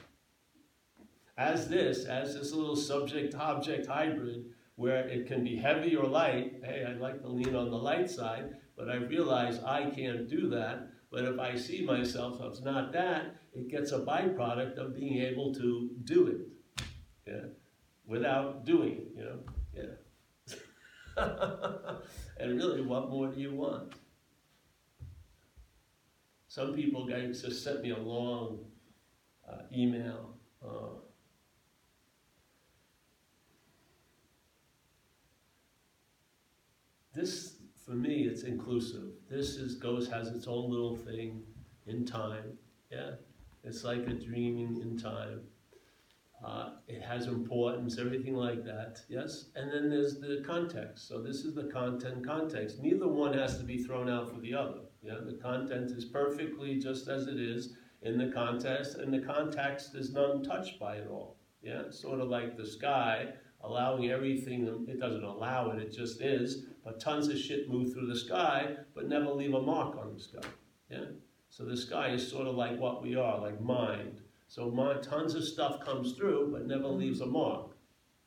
[1.36, 4.46] As this, as this little subject-object hybrid,
[4.76, 8.10] where it can be heavy or light, hey, I'd like to lean on the light
[8.10, 12.92] side, but I realize I can't do that, but if I see myself as not
[12.92, 16.84] that, it gets a byproduct of being able to do it.
[17.26, 17.48] Yeah?
[18.06, 19.40] Without doing it, you know?
[19.74, 19.94] Yeah.
[22.38, 23.92] and really, what more do you want?
[26.46, 28.60] Some people guys just sent me a long
[29.48, 30.34] uh, email.
[30.64, 31.00] Uh,
[37.14, 39.10] this for me, it's inclusive.
[39.28, 41.42] This is goes has its own little thing
[41.86, 42.56] in time.
[42.90, 43.12] Yeah,
[43.64, 45.40] it's like a dreaming in time.
[46.44, 49.00] Uh, it has importance, everything like that.
[49.08, 51.08] Yes, and then there's the context.
[51.08, 52.80] So this is the content context.
[52.80, 54.80] Neither one has to be thrown out for the other.
[55.02, 59.96] Yeah, the content is perfectly just as it is in the context, and the context
[59.96, 61.36] is not touched by it all.
[61.60, 63.32] Yeah, sort of like the sky
[63.62, 68.06] allowing everything, it doesn't allow it, it just is, but tons of shit move through
[68.06, 70.48] the sky, but never leave a mark on the sky.
[70.90, 71.06] Yeah?
[71.50, 74.20] So the sky is sort of like what we are, like mind.
[74.48, 74.70] So
[75.02, 76.98] tons of stuff comes through, but never mm-hmm.
[76.98, 77.76] leaves a mark.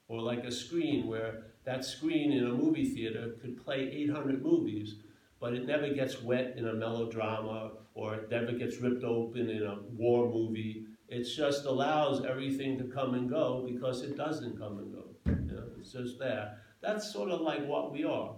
[0.07, 4.95] Or like a screen where that screen in a movie theater could play 800 movies,
[5.39, 9.63] but it never gets wet in a melodrama, or it never gets ripped open in
[9.63, 10.86] a war movie.
[11.07, 15.05] It just allows everything to come and go because it doesn't come and go.
[15.26, 16.57] You know, it's just there.
[16.82, 18.36] That's sort of like what we are.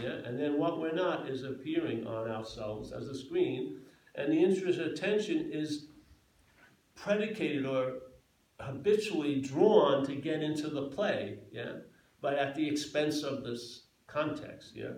[0.00, 0.16] Yeah?
[0.24, 3.80] And then what we're not is appearing on ourselves as a screen,
[4.14, 5.86] and the interest attention is
[6.94, 7.94] predicated or
[8.60, 11.72] habitually drawn to get into the play, yeah,
[12.20, 14.92] but at the expense of this context, yeah.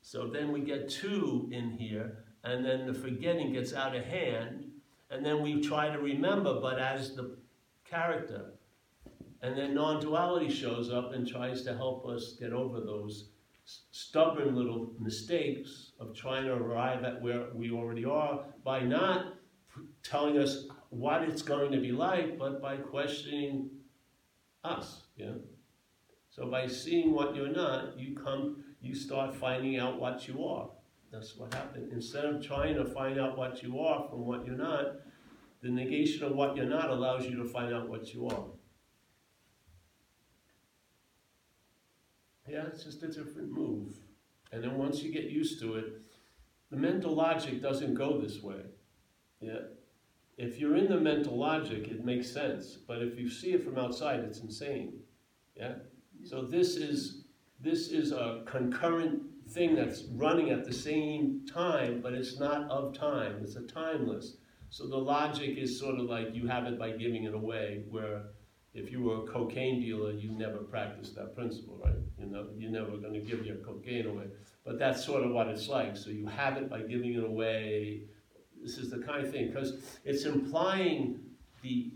[0.00, 4.70] So then we get two in here, and then the forgetting gets out of hand,
[5.10, 7.36] and then we try to remember, but as the
[7.84, 8.52] character.
[9.42, 13.28] And then non duality shows up and tries to help us get over those
[13.64, 19.34] stubborn little mistakes of trying to arrive at where we already are by not
[20.02, 23.70] telling us what it's going to be like, but by questioning
[24.64, 25.04] us.
[25.16, 25.32] Yeah.
[26.30, 30.68] So by seeing what you're not, you come, you start finding out what you are.
[31.12, 31.92] That's what happened.
[31.92, 34.96] Instead of trying to find out what you are from what you're not,
[35.62, 38.46] the negation of what you're not allows you to find out what you are.
[42.48, 43.94] Yeah, it's just a different move.
[44.52, 46.02] And then once you get used to it,
[46.70, 48.60] the mental logic doesn't go this way.
[49.40, 49.60] Yeah.
[50.38, 52.76] If you're in the mental logic, it makes sense.
[52.76, 55.00] But if you see it from outside, it's insane.
[55.56, 55.74] Yeah?
[56.24, 57.24] So this is
[57.60, 62.92] this is a concurrent thing that's running at the same time, but it's not of
[62.92, 63.40] time.
[63.42, 64.36] It's a timeless.
[64.70, 68.22] So the logic is sort of like you have it by giving it away, where
[68.74, 71.94] if you were a cocaine dealer, you never practiced that principle, right?
[72.18, 74.26] You know, you're never going to give your cocaine away.
[74.64, 75.96] But that's sort of what it's like.
[75.96, 78.04] So you have it by giving it away.
[78.62, 81.20] This is the kind of thing, because it's implying
[81.62, 81.92] the,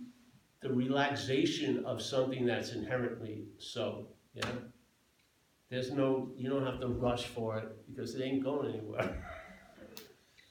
[0.60, 4.50] the relaxation of something that's inherently so, yeah?
[5.70, 9.24] There's no, you don't have to rush for it because it ain't going anywhere.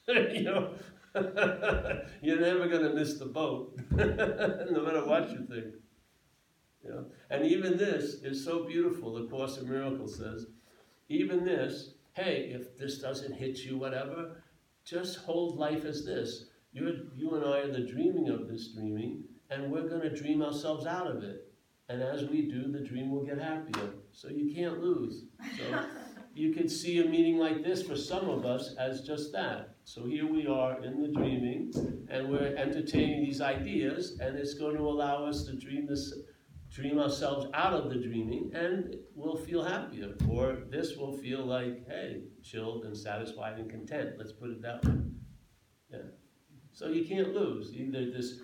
[0.34, 0.74] you know,
[2.22, 5.76] you're never going to miss the boat, no matter what you think.
[6.86, 7.06] You know?
[7.30, 10.48] And even this is so beautiful, the Course of Miracles says,
[11.10, 14.44] even this, hey, if this doesn't hit you, whatever,
[14.86, 16.46] just hold life as this.
[16.72, 20.42] you you and I are the dreaming of this dreaming, and we're going to dream
[20.42, 21.52] ourselves out of it.
[21.90, 23.92] And as we do, the dream will get happier.
[24.12, 25.26] So you can't lose.
[25.58, 25.80] So
[26.34, 29.76] you could see a meeting like this for some of us as just that.
[29.84, 31.72] So here we are in the dreaming,
[32.10, 36.12] and we're entertaining these ideas, and it's going to allow us to dream this
[36.76, 40.14] dream ourselves out of the dreaming and we'll feel happier.
[40.30, 44.16] Or this will feel like, hey, chilled and satisfied and content.
[44.18, 44.96] Let's put it that way.
[45.90, 46.00] Yeah.
[46.74, 47.74] So you can't lose.
[47.74, 48.40] Either this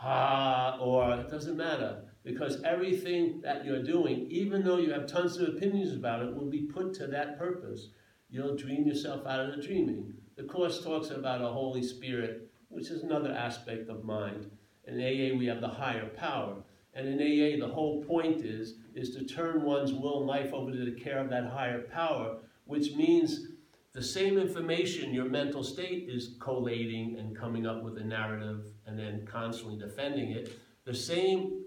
[0.00, 2.04] ah or it doesn't matter.
[2.24, 6.50] Because everything that you're doing, even though you have tons of opinions about it, will
[6.50, 7.90] be put to that purpose.
[8.30, 10.14] You'll dream yourself out of the dreaming.
[10.36, 14.50] The Course talks about a Holy Spirit, which is another aspect of mind.
[14.86, 16.62] In AA, we have the higher power.
[16.96, 20.72] And in AA, the whole point is, is to turn one's will and life over
[20.72, 23.48] to the care of that higher power, which means
[23.92, 28.98] the same information your mental state is collating and coming up with a narrative and
[28.98, 31.64] then constantly defending it, the same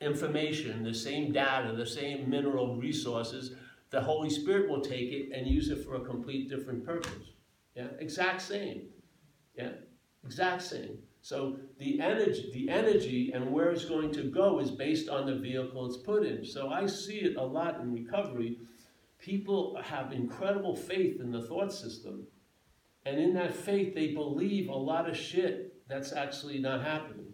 [0.00, 3.56] information, the same data, the same mineral resources,
[3.90, 7.32] the Holy Spirit will take it and use it for a complete different purpose.
[7.74, 8.82] Yeah, exact same.
[9.56, 9.72] Yeah,
[10.24, 10.98] exact same.
[11.26, 15.34] So the energy, the energy and where it's going to go is based on the
[15.34, 16.44] vehicle it's put in.
[16.44, 18.60] So I see it a lot in recovery.
[19.18, 22.28] People have incredible faith in the thought system.
[23.04, 27.32] And in that faith, they believe a lot of shit that's actually not happening.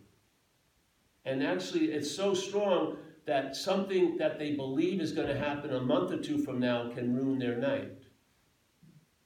[1.26, 5.82] And actually, it's so strong that something that they believe is going to happen a
[5.82, 7.93] month or two from now can ruin their night.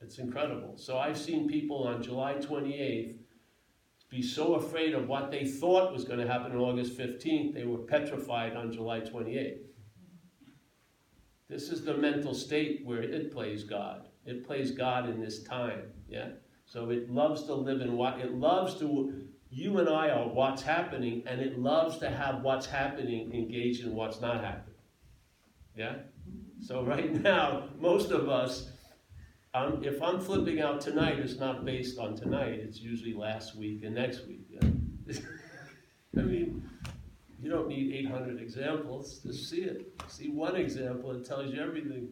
[0.00, 0.76] It's incredible.
[0.76, 3.18] So I've seen people on July 28th
[4.16, 7.64] be so afraid of what they thought was going to happen on August 15th, they
[7.64, 9.58] were petrified on July 28th.
[11.50, 14.08] This is the mental state where it plays God.
[14.24, 16.30] It plays God in this time, yeah?
[16.64, 19.12] So it loves to live in what, it loves to,
[19.50, 23.94] you and I are what's happening, and it loves to have what's happening engaged in
[23.94, 24.80] what's not happening.
[25.76, 25.96] Yeah?
[26.62, 28.70] So right now, most of us
[29.56, 32.60] I'm, if I'm flipping out tonight, it's not based on tonight.
[32.62, 34.42] It's usually last week and next week.
[36.18, 36.68] I mean,
[37.40, 39.20] you don't need 800 examples.
[39.20, 39.94] to see it.
[40.08, 42.10] See one example, it tells you everything.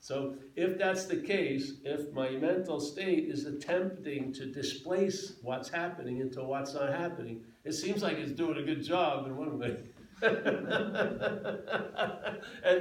[0.00, 6.18] So if that's the case, if my mental state is attempting to displace what's happening
[6.18, 9.76] into what's not happening, it seems like it's doing a good job in one way.
[10.22, 10.44] and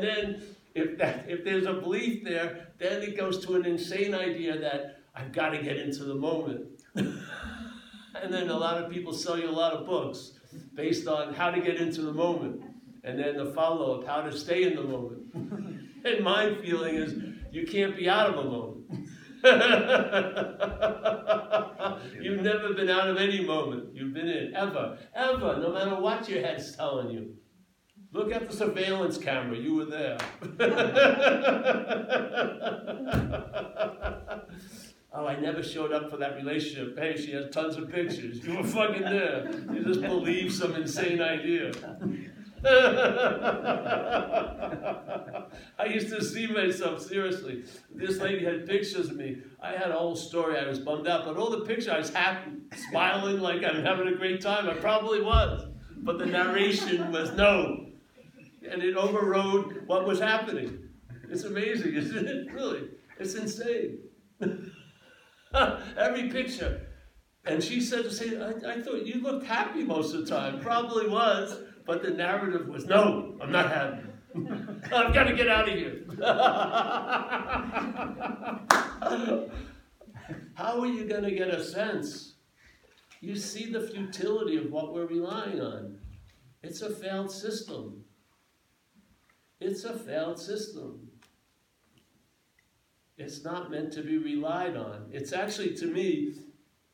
[0.01, 0.41] then
[0.73, 4.99] if that if there's a belief there, then it goes to an insane idea that
[5.15, 6.67] I've got to get into the moment.
[6.95, 7.23] and
[8.29, 10.33] then a lot of people sell you a lot of books
[10.75, 12.61] based on how to get into the moment.
[13.03, 15.33] And then the follow up, how to stay in the moment.
[16.05, 17.15] and my feeling is
[17.51, 18.77] you can't be out of a moment.
[22.21, 23.95] You've never been out of any moment.
[23.95, 27.35] You've been in, ever, ever, no matter what your head's telling you.
[28.13, 29.57] Look at the surveillance camera.
[29.57, 30.17] You were there.
[35.13, 36.99] oh, I never showed up for that relationship.
[36.99, 38.45] Hey, she has tons of pictures.
[38.45, 39.49] You were fucking there.
[39.71, 41.71] You just believe some insane idea.
[45.79, 47.63] I used to see myself seriously.
[47.95, 49.37] This lady had pictures of me.
[49.61, 50.59] I had a whole story.
[50.59, 52.51] I was bummed out, but all the pictures, I was happy,
[52.89, 54.69] smiling like I'm having a great time.
[54.69, 55.65] I probably was,
[55.99, 57.90] but the narration was no,
[58.71, 60.79] and it overrode what was happening.
[61.29, 62.51] It's amazing, isn't it?
[62.51, 63.99] Really, it's insane.
[65.97, 66.87] Every picture.
[67.45, 70.59] And she said to say, I, I thought you looked happy most of the time.
[70.59, 71.57] Probably was.
[71.85, 74.03] But the narrative was, no, I'm not happy.
[74.93, 76.05] I've got to get out of here.
[80.53, 82.35] How are you going to get a sense?
[83.19, 85.97] You see the futility of what we're relying on.
[86.63, 88.05] It's a failed system.
[89.61, 91.07] It's a failed system.
[93.15, 95.07] It's not meant to be relied on.
[95.13, 96.33] It's actually, to me,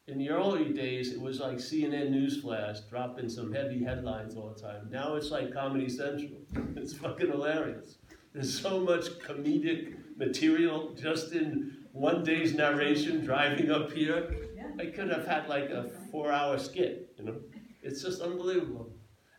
[0.08, 4.62] in the early days, it was like CNN Newsflash dropping some heavy headlines all the
[4.62, 4.90] time.
[4.92, 6.42] Now it's like Comedy Central.
[6.76, 7.98] It's fucking hilarious.
[8.34, 14.36] There's so much comedic material just in one day's narration driving up here.
[14.78, 17.14] I could have had like a four-hour skit.
[17.18, 17.36] You know,
[17.82, 18.92] it's just unbelievable.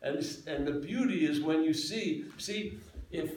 [0.03, 0.16] And
[0.47, 2.79] and the beauty is when you see see
[3.11, 3.32] if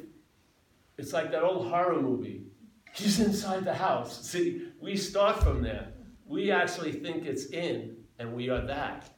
[0.97, 2.45] it's like that old horror movie.
[2.93, 4.29] He's inside the house.
[4.29, 5.93] See, we start from there
[6.31, 9.09] we actually think it's in, and we are that.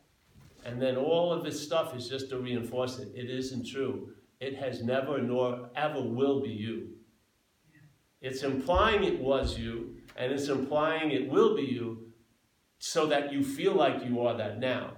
[0.65, 3.11] And then all of this stuff is just to reinforce it.
[3.13, 4.09] It isn't true.
[4.39, 6.89] It has never nor ever will be you.
[8.19, 12.07] It's implying it was you, and it's implying it will be you
[12.79, 14.93] so that you feel like you are that now.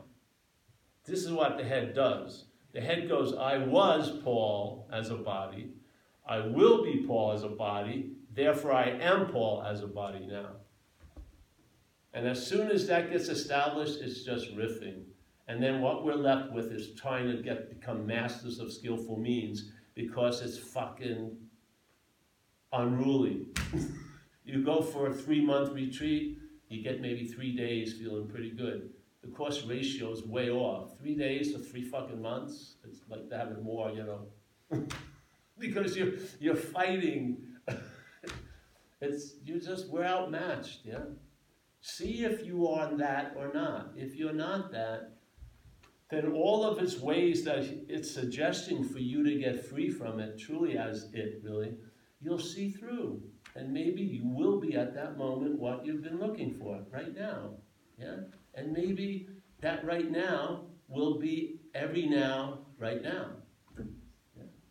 [1.04, 2.45] This is what the head does.
[2.76, 5.70] The head goes, I was Paul as a body.
[6.28, 8.12] I will be Paul as a body.
[8.34, 10.50] Therefore, I am Paul as a body now.
[12.14, 15.04] And as soon as that gets established, it's just riffing.
[15.48, 19.72] And then what we're left with is trying to get become masters of skillful means
[19.94, 21.32] because it's fucking
[22.74, 23.46] unruly.
[24.44, 28.90] you go for a three month retreat, you get maybe three days feeling pretty good.
[29.26, 30.98] The cost ratio is way off.
[31.00, 34.28] Three days to three fucking months, it's like having more, you know.
[35.58, 37.38] because you're you're fighting.
[39.02, 41.06] it's you just we're outmatched, yeah.
[41.82, 43.94] See if you are that or not.
[43.96, 45.14] If you're not that,
[46.10, 50.38] then all of its ways that it's suggesting for you to get free from it,
[50.38, 51.74] truly as it really,
[52.22, 53.22] you'll see through.
[53.56, 57.56] And maybe you will be at that moment what you've been looking for right now.
[57.98, 58.18] Yeah?
[58.56, 59.28] And maybe
[59.62, 63.32] that right now will be every now, right now.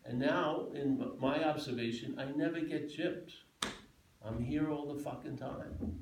[0.07, 3.31] And now, in my observation, I never get gypped.
[4.23, 5.99] I'm here all the fucking time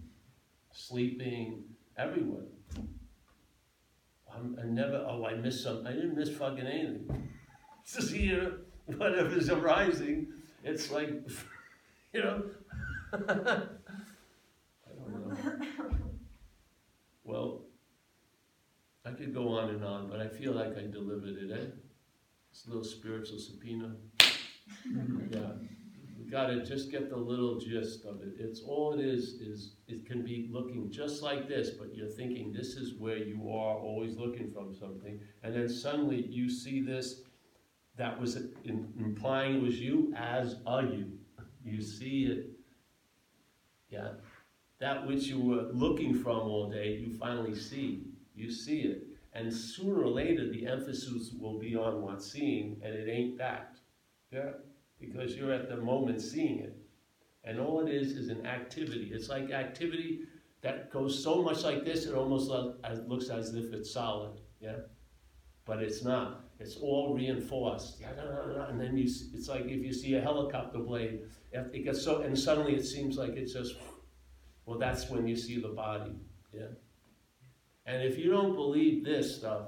[0.75, 1.63] sleeping,
[1.97, 2.47] everywhere.
[4.33, 5.85] I'm, I never, oh, I missed something.
[5.85, 7.29] I didn't miss fucking anything.
[7.85, 10.27] Just here, whatever's arising,
[10.63, 11.11] it's like,
[12.13, 12.43] you know.
[17.25, 17.61] Well,
[19.05, 21.65] I could go on and on, but I feel like I delivered it, eh?
[22.51, 23.95] It's a little spiritual subpoena.
[25.29, 25.39] yeah
[26.17, 28.35] We got to just get the little gist of it.
[28.39, 32.53] It's all it is, is it can be looking just like this, but you're thinking
[32.53, 35.19] this is where you are, always looking from something.
[35.43, 37.21] And then suddenly you see this
[37.97, 41.11] that was in, implying it was you as a you.
[41.65, 42.51] You see it.
[43.89, 44.11] Yeah.
[44.79, 48.12] That which you were looking from all day, you finally see.
[48.35, 49.07] You see it.
[49.33, 53.77] And sooner or later, the emphasis will be on what's seeing, and it ain't that.
[54.31, 54.51] Yeah
[55.03, 56.77] because you're at the moment seeing it.
[57.43, 59.11] And all it is is an activity.
[59.13, 60.21] It's like activity
[60.61, 62.49] that goes so much like this, it almost
[63.07, 64.39] looks as if it's solid.
[64.61, 64.77] Yeah?
[65.65, 66.45] But it's not.
[66.59, 68.01] It's all reinforced.
[68.69, 72.37] And then you, it's like if you see a helicopter blade, it gets so, and
[72.37, 73.75] suddenly it seems like it's just,
[74.65, 76.15] well, that's when you see the body.
[76.53, 76.67] Yeah?
[77.85, 79.67] And if you don't believe this stuff,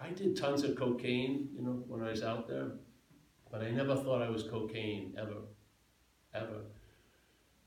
[0.00, 2.72] I did tons of cocaine, you know, when I was out there.
[3.50, 5.42] But I never thought I was cocaine, ever.
[6.34, 6.62] Ever.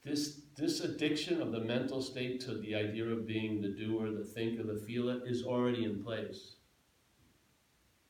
[0.03, 4.23] This, this addiction of the mental state to the idea of being the doer, the
[4.23, 6.55] thinker, the feeler is already in place.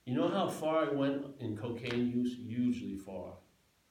[0.05, 2.37] You know how far I went in cocaine use?
[2.47, 3.33] Hugely far.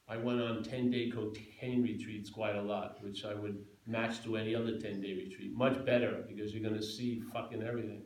[0.09, 4.37] I went on 10 day cocaine retreats quite a lot, which I would match to
[4.37, 5.55] any other 10 day retreat.
[5.55, 8.03] Much better because you're going to see fucking everything.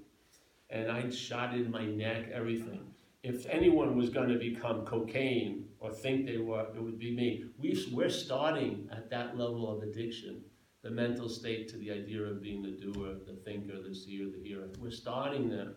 [0.69, 2.95] And I shot in my neck, everything.
[3.23, 7.45] if anyone was going to become cocaine or think they were, it would be me.
[7.59, 10.43] We, we're starting at that level of addiction,
[10.83, 14.43] the mental state to the idea of being the doer, the thinker, the seer, the
[14.43, 14.69] hearer.
[14.79, 15.73] We're starting there.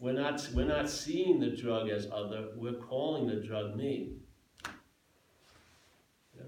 [0.00, 4.12] We're not, we're not seeing the drug as other, we're calling the drug me.
[6.36, 6.44] Yeah.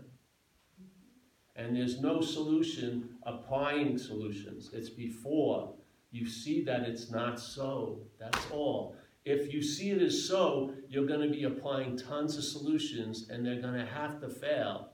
[1.61, 4.71] And there's no solution applying solutions.
[4.73, 5.75] It's before
[6.11, 7.99] you see that it's not so.
[8.19, 8.97] That's all.
[9.27, 13.45] If you see it as so, you're going to be applying tons of solutions and
[13.45, 14.89] they're going to have to fail.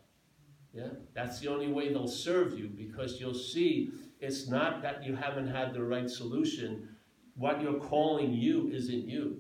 [0.74, 0.88] Yeah?
[1.14, 5.46] That's the only way they'll serve you because you'll see it's not that you haven't
[5.46, 6.88] had the right solution.
[7.36, 9.38] What you're calling you isn't you.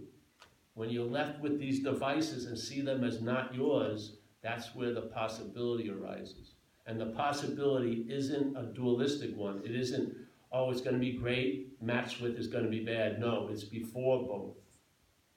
[0.74, 5.02] When you're left with these devices and see them as not yours, that's where the
[5.02, 6.55] possibility arises.
[6.86, 9.60] And the possibility isn't a dualistic one.
[9.64, 10.14] It isn't,
[10.52, 13.18] oh, it's going to be great, matched with is going to be bad.
[13.18, 14.56] No, it's before both.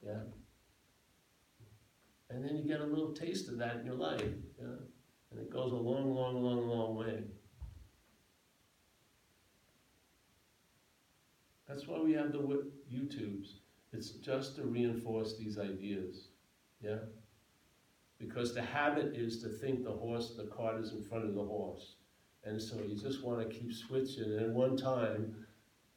[0.05, 0.21] Yeah?
[2.29, 4.21] And then you get a little taste of that in your life.
[4.59, 4.67] Yeah?
[5.31, 7.23] And it goes a long, long, long, long way.
[11.67, 12.39] That's why we have the
[12.91, 13.53] YouTubes.
[13.91, 16.29] It's just to reinforce these ideas.
[16.81, 16.97] Yeah?
[18.19, 21.43] Because the habit is to think the horse, the cart is in front of the
[21.43, 21.95] horse.
[22.43, 24.37] And so you just want to keep switching.
[24.37, 25.35] And one time,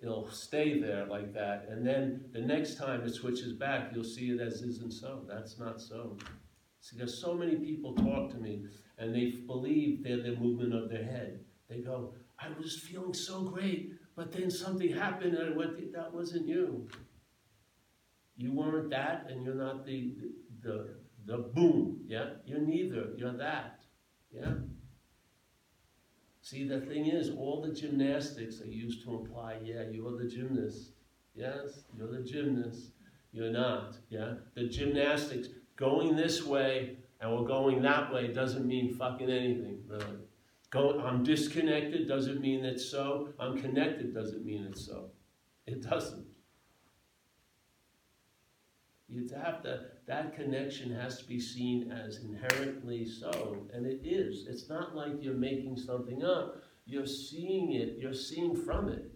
[0.02, 1.66] it'll stay there like that.
[1.68, 5.22] And then the next time it switches back, you'll see it as isn't so.
[5.28, 6.16] That's not so.
[6.80, 8.64] See, there's so many people talk to me
[8.98, 11.40] and they believe they're the movement of their head.
[11.68, 16.12] They go, I was feeling so great, but then something happened and I went, that
[16.12, 16.88] wasn't you.
[18.36, 20.94] You weren't that and you're not the, the, the
[21.26, 22.30] boom, yeah?
[22.44, 23.80] You're neither, you're that,
[24.32, 24.54] yeah?
[26.40, 30.90] See, the thing is, all the gymnastics are used to imply, yeah, you're the gymnast.
[31.34, 32.90] Yes, you're the gymnast.
[33.32, 34.34] You're not, yeah?
[34.54, 40.18] The gymnastics, going this way and we're going that way doesn't mean fucking anything, really.
[40.70, 43.28] Go, I'm disconnected doesn't mean it's so.
[43.38, 45.10] I'm connected doesn't mean it's so.
[45.66, 46.26] It doesn't.
[49.12, 54.46] You have to, that connection has to be seen as inherently so, and it is.
[54.48, 56.62] It's not like you're making something up.
[56.86, 59.12] You're seeing it, you're seeing from it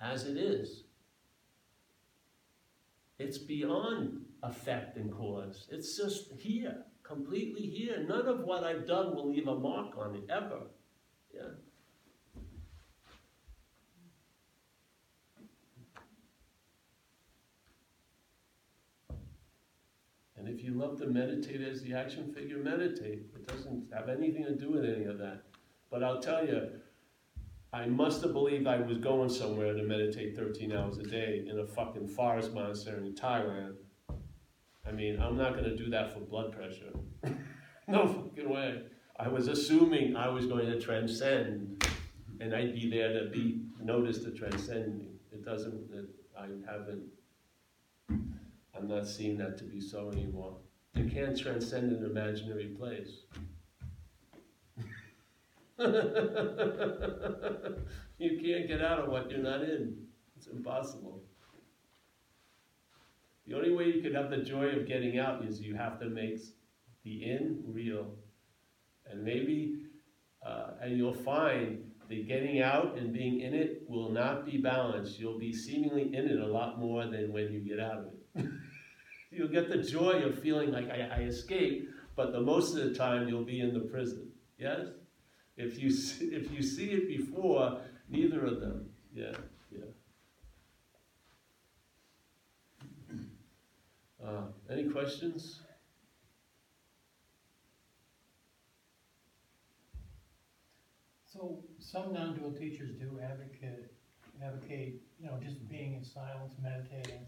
[0.00, 0.84] as it is.
[3.18, 5.66] It's beyond effect and cause.
[5.68, 8.06] It's just here, completely here.
[8.08, 10.60] None of what I've done will leave a mark on it, ever.
[11.34, 11.50] Yeah.
[20.50, 23.22] If you love to meditate as the action figure, meditate.
[23.34, 25.42] It doesn't have anything to do with any of that.
[25.90, 26.70] But I'll tell you,
[27.72, 31.58] I must have believed I was going somewhere to meditate 13 hours a day in
[31.60, 33.76] a fucking forest monastery in Thailand.
[34.86, 36.92] I mean, I'm not going to do that for blood pressure.
[37.88, 38.82] no fucking way.
[39.18, 41.86] I was assuming I was going to transcend,
[42.40, 45.06] and I'd be there to be noticed to transcend.
[45.30, 45.90] It doesn't.
[45.92, 47.02] It, I haven't.
[48.80, 50.56] I'm not seeing that to be so anymore.
[50.94, 53.24] You can't transcend an imaginary place.
[58.18, 59.96] you can't get out of what you're not in.
[60.36, 61.22] It's impossible.
[63.46, 66.06] The only way you can have the joy of getting out is you have to
[66.06, 66.40] make
[67.04, 68.14] the in real.
[69.10, 69.82] And maybe,
[70.46, 75.18] uh, and you'll find the getting out and being in it will not be balanced.
[75.18, 78.46] You'll be seemingly in it a lot more than when you get out of it.
[79.30, 81.30] you'll get the joy of feeling like I, I
[82.16, 84.28] but the most of the time you'll be in the prison.
[84.58, 84.88] Yes?
[85.56, 88.90] If you if you see it before, neither of them.
[89.14, 89.32] Yeah,
[89.70, 89.84] yeah.
[94.24, 95.60] Uh, any questions?
[101.26, 103.92] So some non-dual teachers do advocate,
[104.42, 107.26] advocate, you know, just being in silence, meditating,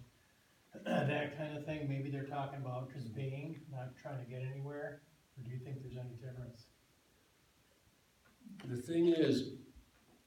[0.84, 1.88] that kind of thing.
[1.88, 3.16] Maybe they're talking about just mm-hmm.
[3.16, 5.02] being, not trying to get anywhere.
[5.36, 6.66] Or do you think there's any difference?
[8.68, 9.50] The thing is,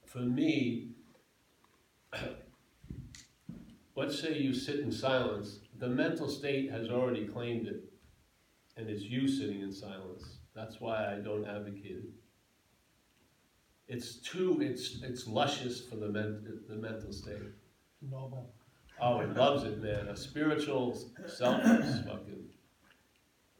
[0.05, 0.89] for me,
[3.95, 7.83] let's say you sit in silence, the mental state has already claimed it,
[8.77, 10.37] and it's you sitting in silence.
[10.55, 12.09] That's why I don't advocate it.
[13.87, 17.37] It's too, it's, it's luscious for the, men, the mental state.
[18.01, 18.53] Noble.
[19.01, 20.07] Oh, it loves it, man.
[20.07, 22.45] A spiritual self is fucking,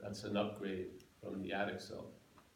[0.02, 0.88] that's an upgrade
[1.22, 2.06] from the addict self.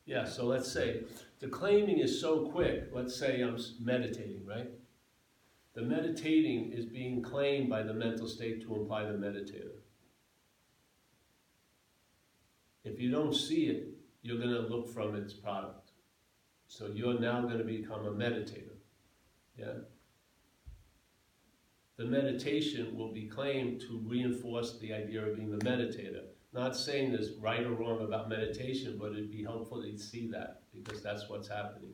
[0.06, 1.04] Yeah, so let's say
[1.40, 2.90] the claiming is so quick.
[2.94, 4.72] Let's say I'm meditating, right?
[5.76, 9.72] The meditating is being claimed by the mental state to imply the meditator.
[12.84, 13.90] If you don't see it,
[14.22, 15.92] you're going to look from its product.
[16.68, 18.78] So you're now going to become a meditator.
[19.58, 19.74] Yeah?
[22.00, 26.22] The meditation will be claimed to reinforce the idea of being the meditator.
[26.54, 30.62] Not saying there's right or wrong about meditation, but it'd be helpful to see that
[30.74, 31.92] because that's what's happening.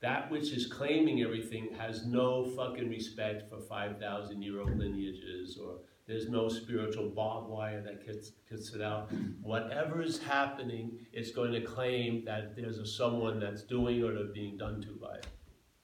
[0.00, 5.78] That which is claiming everything has no fucking respect for 5,000 year old lineages or
[6.06, 9.10] there's no spiritual barbed wire that gets, gets it out.
[9.42, 14.56] Whatever is happening, it's going to claim that there's a someone that's doing or being
[14.56, 15.26] done to by it.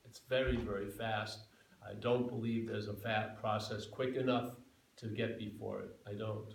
[0.04, 1.48] It's very, very fast.
[1.88, 4.52] I don't believe there's a fat process quick enough
[4.96, 5.96] to get before it.
[6.06, 6.54] I don't.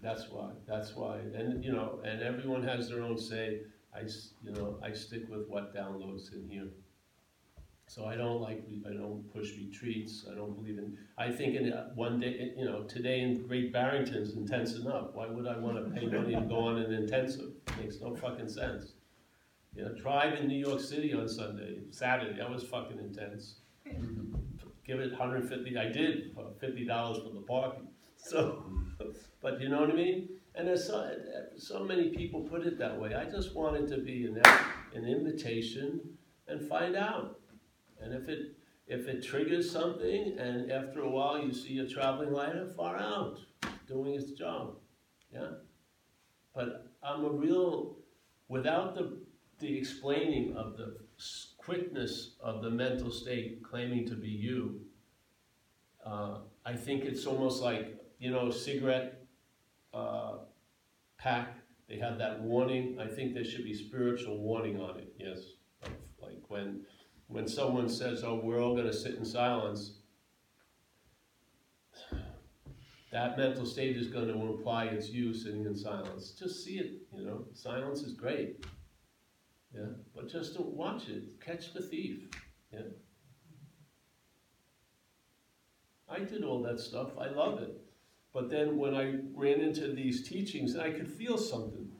[0.00, 0.50] That's why.
[0.66, 1.18] That's why.
[1.34, 3.60] And you know, and everyone has their own say.
[3.94, 4.00] I,
[4.42, 6.68] you know, I stick with what downloads in here.
[7.86, 10.24] So I don't like, I don't push retreats.
[10.30, 10.96] I don't believe in.
[11.18, 15.08] I think in uh, one day, you know, today in Great Barrington is intense enough.
[15.12, 17.50] Why would I want to pay money to go on an intensive?
[17.78, 18.94] Makes no fucking sense.
[19.74, 22.38] You know, drive in New York City on Sunday, Saturday.
[22.38, 23.56] That was fucking intense.
[24.84, 25.78] Give it 150.
[25.78, 27.88] I did fifty dollars for the parking.
[28.24, 28.62] So,
[29.40, 30.28] but you know what I mean.
[30.54, 31.12] And there's so,
[31.56, 33.14] so many people put it that way.
[33.14, 34.40] I just want it to be an,
[34.94, 36.00] an invitation
[36.46, 37.40] and find out.
[38.00, 38.54] And if it
[38.86, 43.38] if it triggers something, and after a while you see a traveling lighter far out
[43.88, 44.76] doing its job,
[45.32, 45.48] yeah.
[46.54, 47.96] But I'm a real
[48.48, 49.18] without the
[49.62, 50.96] the explaining of the
[51.56, 54.80] quickness of the mental state claiming to be you.
[56.04, 59.24] Uh, I think it's almost like you know cigarette
[59.94, 60.38] uh,
[61.16, 61.58] pack.
[61.88, 62.98] They have that warning.
[63.00, 65.14] I think there should be spiritual warning on it.
[65.16, 65.38] Yes,
[66.20, 66.80] like when
[67.28, 69.98] when someone says, "Oh, we're all going to sit in silence,"
[73.12, 76.32] that mental state is going to imply it's you sitting in silence.
[76.32, 76.94] Just see it.
[77.16, 78.64] You know, silence is great.
[79.74, 81.40] Yeah, but just don't watch it.
[81.40, 82.28] Catch the thief.
[82.72, 82.80] Yeah.
[86.08, 87.16] I did all that stuff.
[87.18, 87.80] I love it.
[88.34, 91.90] But then when I ran into these teachings, I could feel something.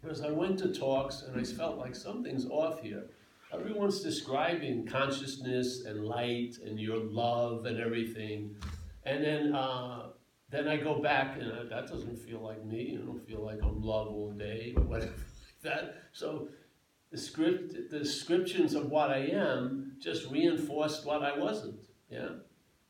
[0.00, 3.04] Because I went to talks and I felt like something's off here.
[3.52, 8.56] Everyone's describing consciousness and light and your love and everything.
[9.04, 10.08] And then, uh,
[10.50, 12.98] then I go back and uh, that doesn't feel like me.
[13.00, 15.94] I don't feel like I'm love all day or whatever like that.
[16.12, 16.48] So
[17.10, 21.76] the script, the descriptions of what I am just reinforced what I wasn't.
[22.10, 22.28] Yeah.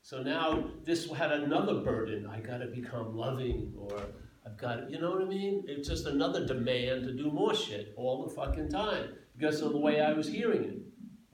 [0.03, 2.27] So now this had another burden.
[2.27, 4.01] I got to become loving, or
[4.45, 5.65] I've got, you know what I mean?
[5.67, 9.79] It's just another demand to do more shit all the fucking time because of the
[9.79, 10.79] way I was hearing it.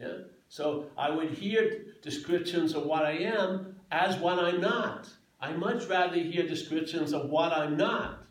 [0.01, 0.19] Yeah.
[0.49, 5.09] So I would hear descriptions of what I am as what I'm not.
[5.41, 8.25] I much rather hear descriptions of what I'm not,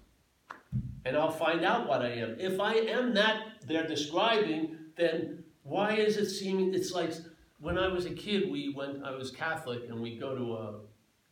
[1.05, 2.35] and I'll find out what I am.
[2.39, 6.73] If I am that they're describing, then why is it seeming?
[6.73, 7.13] It's like
[7.59, 10.79] when I was a kid, we went, I was Catholic, and we go to a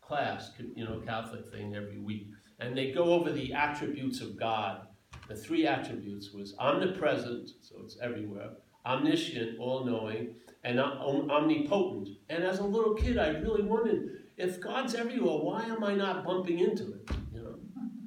[0.02, 2.28] class, you know, Catholic thing every week.
[2.60, 4.88] And they go over the attributes of God.
[5.28, 8.52] The three attributes was omnipresent, so it's everywhere,
[8.86, 12.10] omniscient, all-knowing, and omnipotent.
[12.30, 16.24] And as a little kid, I really wondered, if God's everywhere, why am I not
[16.26, 17.10] bumping into it?
[17.34, 17.56] You know?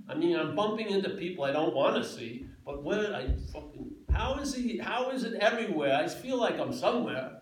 [0.08, 3.90] I mean, I'm bumping into people I don't want to see, but where I fucking,
[4.14, 5.94] how is he, how is it everywhere?
[5.96, 7.40] I feel like I'm somewhere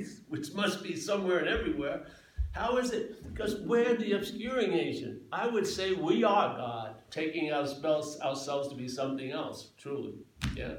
[0.28, 2.06] which must be somewhere and everywhere.
[2.52, 3.32] How is it?
[3.32, 5.22] Because we're the obscuring agent.
[5.32, 10.14] I would say we are God, taking ourselves, ourselves to be something else, truly.
[10.54, 10.74] Yeah?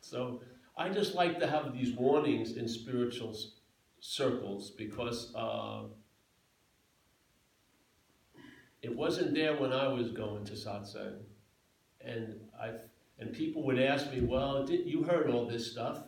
[0.00, 0.40] So
[0.78, 3.36] I just like to have these warnings in spiritual
[4.00, 5.82] circles because uh,
[8.82, 11.18] it wasn't there when I was going to satsang.
[12.00, 12.72] And I
[13.18, 16.02] and people would ask me, well, did, you heard all this stuff.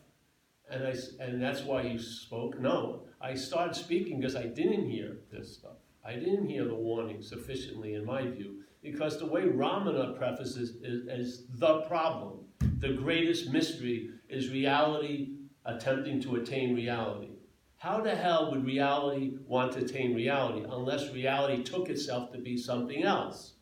[0.69, 2.59] And, I, and that's why you spoke.
[2.61, 5.77] No, I started speaking because I didn't hear this stuff.
[6.05, 11.07] I didn't hear the warning sufficiently, in my view, because the way Ramana prefaces is,
[11.07, 12.41] is the problem.
[12.79, 15.31] The greatest mystery is reality
[15.65, 17.31] attempting to attain reality.
[17.79, 22.57] How the hell would reality want to attain reality unless reality took itself to be
[22.57, 23.55] something else?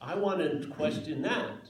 [0.00, 1.68] I want to question that.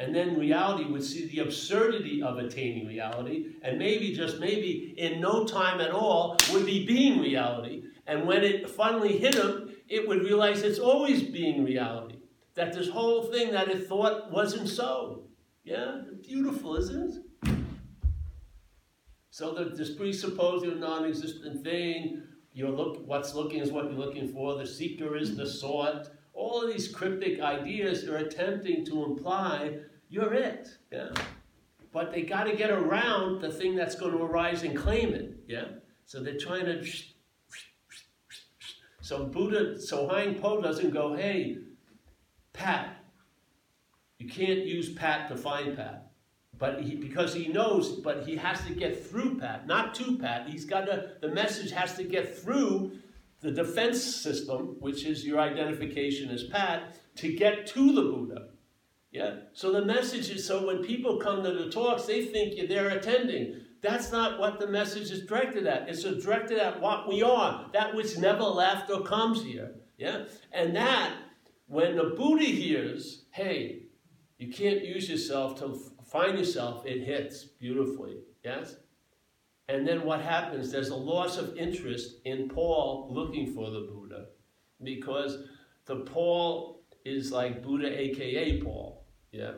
[0.00, 5.20] And then reality would see the absurdity of attaining reality, and maybe, just maybe, in
[5.20, 7.82] no time at all, would be being reality.
[8.06, 12.16] And when it finally hit him, it would realize it's always being reality.
[12.54, 15.24] That this whole thing that it thought wasn't so.
[15.64, 16.00] Yeah?
[16.26, 17.54] Beautiful, isn't it?
[19.30, 22.22] So that this presupposed non-existent thing,
[22.54, 26.62] you're look, what's looking is what you're looking for, the seeker is the sought, All
[26.62, 29.80] of these cryptic ideas are attempting to imply
[30.10, 30.68] you're it.
[30.92, 31.08] Yeah.
[31.92, 35.36] But they got to get around the thing that's going to arise and claim it.
[35.48, 35.64] Yeah.
[36.04, 36.84] So they're trying to.
[39.00, 41.58] So Buddha, so Huang Po doesn't go, hey,
[42.52, 42.96] Pat.
[44.18, 46.12] You can't use Pat to find Pat.
[46.58, 50.46] But he, because he knows, but he has to get through Pat, not to Pat.
[50.46, 52.92] He's got to, the message has to get through
[53.40, 58.48] the defense system, which is your identification as Pat, to get to the Buddha.
[59.10, 59.36] Yeah?
[59.52, 63.60] So the message is so when people come to the talks, they think they're attending.
[63.82, 65.88] That's not what the message is directed at.
[65.88, 69.72] It's directed at what we are, that which never left or comes here.
[69.96, 70.24] Yeah?
[70.52, 71.14] And that,
[71.66, 73.84] when the Buddha hears, hey,
[74.38, 78.18] you can't use yourself to find yourself, it hits beautifully.
[78.44, 78.76] Yes?
[79.68, 80.70] And then what happens?
[80.70, 84.26] There's a loss of interest in Paul looking for the Buddha
[84.82, 85.44] because
[85.86, 88.99] the Paul is like Buddha, aka Paul.
[89.32, 89.52] Yeah.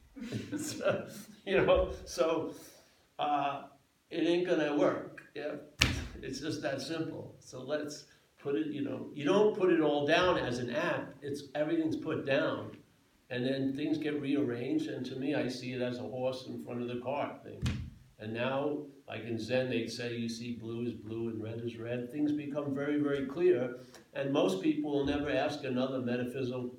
[0.58, 1.06] so,
[1.46, 2.54] you know, so
[3.18, 3.64] uh,
[4.10, 5.22] it ain't gonna work.
[5.34, 5.54] Yeah.
[6.22, 7.34] It's just that simple.
[7.40, 8.04] So let's
[8.38, 11.14] put it, you know, you don't put it all down as an app.
[11.22, 12.76] it's everything's put down.
[13.30, 16.62] And then things get rearranged, and to me, I see it as a horse in
[16.62, 17.62] front of the cart thing.
[18.18, 18.76] And now,
[19.08, 22.12] like in Zen, they say you see blue is blue and red is red.
[22.12, 23.76] Things become very, very clear,
[24.12, 26.74] and most people will never ask another metaphysical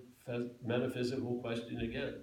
[0.65, 2.15] metaphysical question again.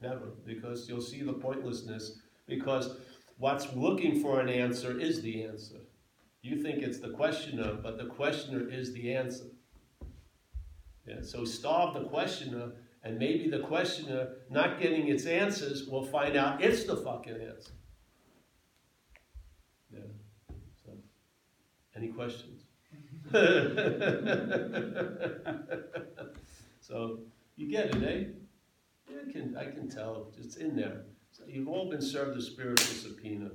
[0.00, 2.18] Never, because you'll see the pointlessness.
[2.46, 2.96] Because
[3.38, 5.76] what's looking for an answer is the answer.
[6.42, 9.46] You think it's the questioner, but the questioner is the answer.
[11.06, 12.72] Yeah, so starve the questioner,
[13.02, 17.72] and maybe the questioner, not getting its answers, will find out it's the fucking answer.
[19.92, 20.00] Yeah.
[20.84, 20.92] So,
[21.96, 22.62] any questions?
[26.86, 27.18] so
[27.56, 28.24] you get it, eh?
[29.10, 30.32] Yeah, I can I can tell.
[30.38, 31.02] It's in there.
[31.32, 33.50] So you've all been served a spiritual subpoena.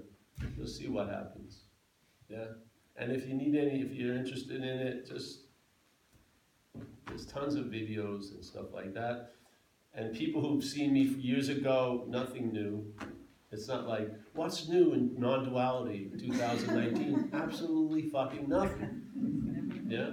[0.57, 1.61] You'll see what happens.
[2.29, 2.45] Yeah.
[2.97, 5.43] And if you need any, if you're interested in it, just
[7.07, 9.31] there's tons of videos and stuff like that.
[9.93, 12.85] And people who've seen me years ago, nothing new.
[13.51, 17.31] It's not like, what's new in non duality 2019?
[17.33, 19.85] Absolutely fucking nothing.
[19.87, 20.11] Yeah?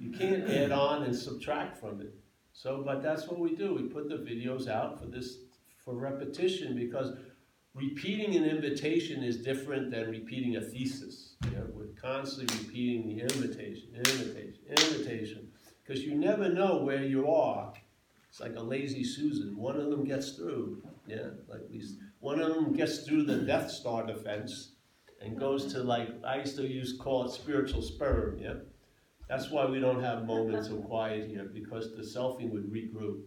[0.00, 2.14] You can't add on and subtract from it.
[2.62, 3.74] So, but that's what we do.
[3.74, 5.38] We put the videos out for this,
[5.82, 7.16] for repetition because
[7.74, 11.36] repeating an invitation is different than repeating a thesis.
[11.54, 11.60] Yeah?
[11.72, 15.48] We're constantly repeating the invitation, invitation, invitation
[15.82, 17.72] because you never know where you are.
[18.28, 19.56] It's like a lazy Susan.
[19.56, 20.82] One of them gets through.
[21.06, 24.72] Yeah, like least one of them gets through the Death Star defense
[25.22, 28.38] and goes to like I used to use call it spiritual sperm.
[28.38, 28.54] Yeah,
[29.30, 33.20] that's why we don't have moments of quiet here because the selfing would regroup.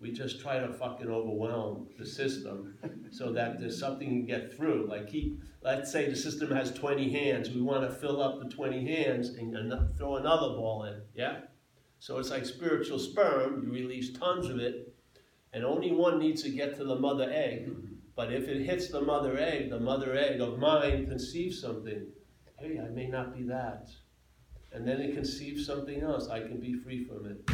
[0.00, 2.78] We just try to fucking overwhelm the system
[3.10, 4.86] so that there's something to get through.
[4.88, 7.50] Like keep, let's say the system has 20 hands.
[7.50, 11.02] We want to fill up the 20 hands and throw another ball in.
[11.14, 11.40] Yeah.
[11.98, 14.94] So it's like spiritual sperm, you release tons of it,
[15.52, 17.70] and only one needs to get to the mother egg.
[18.16, 22.06] But if it hits the mother egg, the mother egg of mind conceives something.
[22.58, 23.90] Hey, I may not be that.
[24.72, 26.28] And then it conceives something else.
[26.28, 27.50] I can be free from it.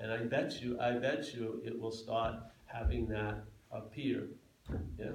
[0.00, 2.36] And I bet you, I bet you it will start
[2.66, 4.28] having that appear.
[4.98, 5.12] Yeah?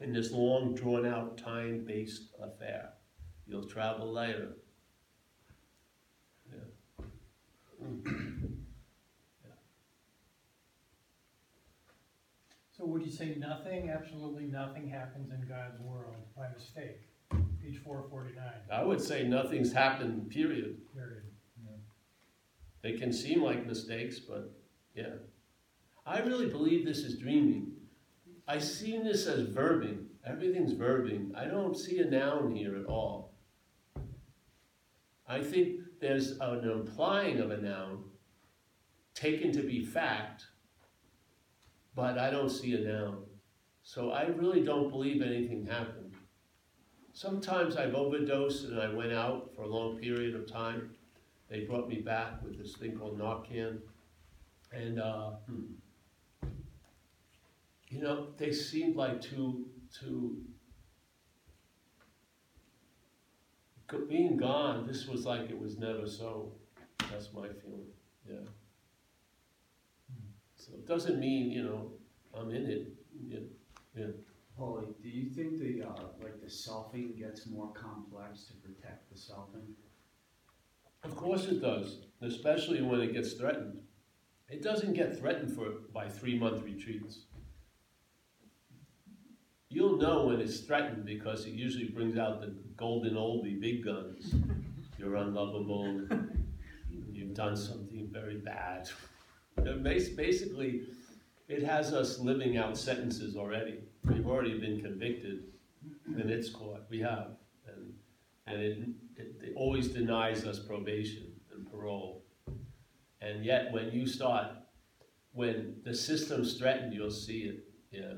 [0.00, 2.90] In this long, drawn out, time based affair.
[3.46, 4.52] You'll travel later.
[12.76, 17.02] So would you say nothing, absolutely nothing happens in God's world by mistake?
[17.62, 20.78] Page four forty-nine, I would say nothing's happened, period.
[20.92, 21.22] period.
[22.82, 24.52] They can seem like mistakes, but
[24.94, 25.14] yeah.
[26.04, 27.72] I really believe this is dreaming.
[28.46, 30.04] I see this as verbing.
[30.26, 31.34] Everything's verbing.
[31.34, 33.32] I don't see a noun here at all.
[35.26, 38.04] I think there's an implying of a noun
[39.14, 40.44] taken to be fact,
[41.94, 43.24] but I don't see a noun.
[43.82, 46.03] So I really don't believe anything happened.
[47.14, 50.90] Sometimes I've overdosed and I went out for a long period of time.
[51.48, 53.78] They brought me back with this thing called Narcan.
[54.72, 55.30] And, uh,
[57.88, 59.64] you know, they seemed like two,
[59.96, 60.38] two,
[64.08, 66.50] being gone, this was like it was never so.
[67.10, 67.86] That's my feeling,
[68.28, 68.48] yeah.
[70.56, 71.92] So it doesn't mean, you know,
[72.36, 72.88] I'm in it,
[73.28, 73.38] yeah,
[73.96, 74.06] yeah.
[74.58, 79.16] Paulie, do you think the, uh, like the selfing gets more complex to protect the
[79.16, 79.74] selfing?
[81.02, 83.80] Of course it does, especially when it gets threatened.
[84.48, 87.24] It doesn't get threatened for by three month retreats.
[89.68, 94.34] You'll know when it's threatened because it usually brings out the golden oldie big guns.
[94.98, 96.06] You're unlovable.
[97.10, 98.88] You've done something very bad.
[99.82, 100.82] Basically,
[101.48, 103.80] it has us living out sentences already.
[104.04, 105.44] We've already been convicted
[106.06, 106.82] in its court.
[106.90, 107.28] We have.
[107.66, 107.94] And,
[108.46, 108.78] and it,
[109.16, 112.22] it, it always denies us probation and parole.
[113.20, 114.48] And yet, when you start,
[115.32, 117.64] when the system's threatened, you'll see it.
[117.90, 118.14] Yeah.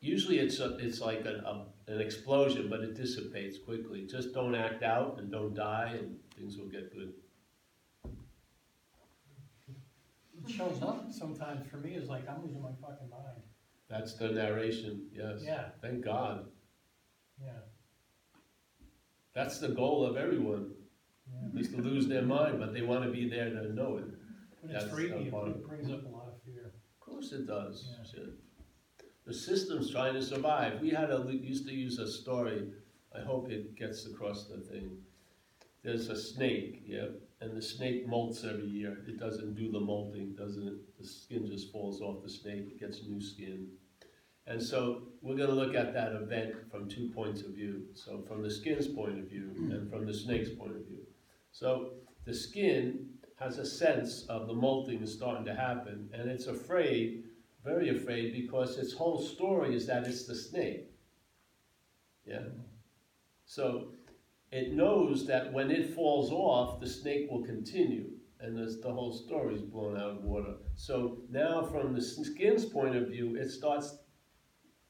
[0.00, 4.06] Usually, it's a, it's like a, a, um, an explosion, but it dissipates quickly.
[4.06, 7.12] Just don't act out and don't die, and things will get good.
[10.44, 13.42] It shows up sometimes for me as like, I'm losing my fucking mind.
[13.88, 15.06] That's the narration.
[15.12, 15.40] Yes.
[15.42, 16.46] Yeah, Thank God.
[17.40, 17.50] yeah,
[19.34, 20.72] That's the goal of everyone.
[21.32, 21.60] yeah.
[21.60, 24.04] Is to lose their mind, but they want to be there to know it.
[24.62, 26.66] But it's That's freaky, part of it brings up a lot of fear.
[26.66, 27.86] Of course it does.
[27.90, 28.04] Yeah.
[28.10, 28.30] Shit.
[29.24, 30.80] The system's trying to survive.
[30.80, 32.68] We had a used to use a story.
[33.16, 34.98] I hope it gets across the thing.
[35.82, 37.06] There's a snake, yeah,
[37.40, 38.98] and the snake molts every year.
[39.06, 40.98] It doesn't do the molting, doesn't it?
[40.98, 42.68] The skin just falls off the snake.
[42.72, 43.68] It gets new skin.
[44.46, 47.82] And so we're going to look at that event from two points of view.
[47.94, 51.04] So from the skin's point of view and from the snake's point of view.
[51.50, 56.46] So the skin has a sense of the molting is starting to happen, and it's
[56.46, 57.24] afraid,
[57.64, 60.90] very afraid, because its whole story is that it's the snake.
[62.24, 62.44] Yeah?
[63.44, 63.92] So
[64.52, 69.12] it knows that when it falls off, the snake will continue, and this, the whole
[69.12, 70.54] story is blown out of water.
[70.76, 73.98] So now, from the skin's point of view, it starts,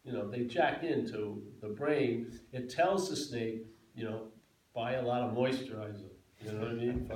[0.05, 2.39] you know, they jack into the brain.
[2.53, 4.29] It tells the snake, you know,
[4.75, 6.11] buy a lot of moisturizer.
[6.45, 7.11] You know what I mean?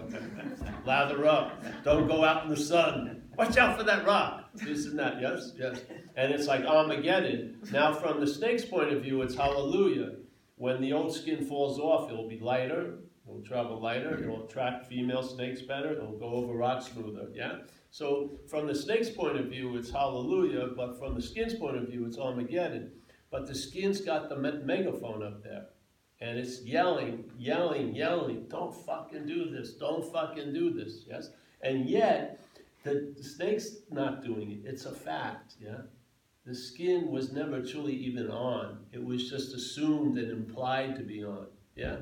[0.86, 1.62] Lather up.
[1.84, 3.22] Don't go out in the sun.
[3.36, 4.48] Watch out for that rock.
[4.54, 5.20] This and that.
[5.20, 5.82] Yes, yes.
[6.16, 7.58] And it's like Armageddon.
[7.70, 10.12] Now, from the snake's point of view, it's hallelujah.
[10.60, 12.98] When the old skin falls off, it'll be lighter.
[13.26, 14.22] It'll travel lighter.
[14.22, 15.92] It'll attract female snakes better.
[15.92, 17.28] It'll go over rocks smoother.
[17.34, 17.60] Yeah.
[17.90, 20.66] So, from the snake's point of view, it's hallelujah.
[20.76, 22.92] But from the skin's point of view, it's Armageddon.
[23.30, 25.68] But the skin's got the me- megaphone up there.
[26.20, 31.30] And it's yelling, yelling, yelling, don't fucking do this, don't fucking do this, yes?
[31.62, 32.38] And yet,
[32.84, 34.60] the, the snake's not doing it.
[34.64, 35.84] It's a fact, yeah?
[36.50, 38.80] The skin was never truly even on.
[38.90, 41.46] It was just assumed and implied to be on,
[41.76, 41.98] yeah?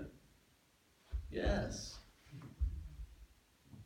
[1.30, 1.99] Yes.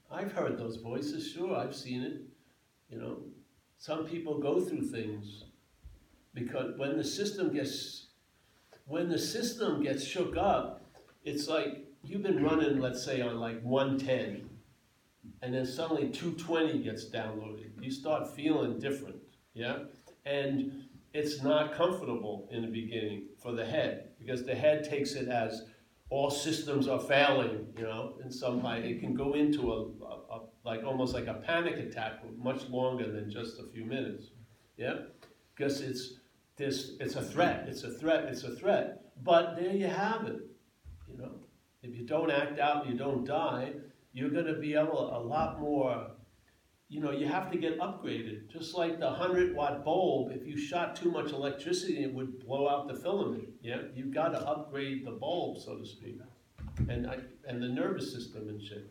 [0.09, 2.21] I've heard those voices, sure, I've seen it.
[2.89, 3.19] You know,
[3.79, 5.47] some people go through things
[6.33, 8.07] because when the system gets
[8.87, 10.89] when the system gets shook up,
[11.25, 14.49] it's like you've been running, let's say, on like 110,
[15.43, 17.71] and then suddenly 220 gets downloaded.
[17.81, 19.17] You start feeling different,
[19.55, 19.79] yeah?
[20.25, 25.29] And it's not comfortable in the beginning for the head because the head takes it
[25.29, 25.63] as
[26.11, 28.81] all systems are failing, you know, in some way.
[28.91, 33.11] It can go into a, a, a like almost like a panic attack, much longer
[33.11, 34.27] than just a few minutes,
[34.77, 34.95] yeah?
[35.55, 36.15] Because it's
[36.57, 39.01] this, it's a threat, it's a threat, it's a threat.
[39.23, 40.41] But there you have it.
[41.09, 41.33] You know,
[41.83, 43.73] if you don't act out, you don't die,
[44.13, 46.09] you're going to be able a lot more.
[46.93, 48.51] You know, you have to get upgraded.
[48.51, 52.69] Just like the 100 watt bulb, if you shot too much electricity, it would blow
[52.69, 53.49] out the filament.
[53.63, 56.21] Yeah, you've got to upgrade the bulb, so to speak,
[56.91, 57.17] and I,
[57.49, 58.91] and the nervous system and shit.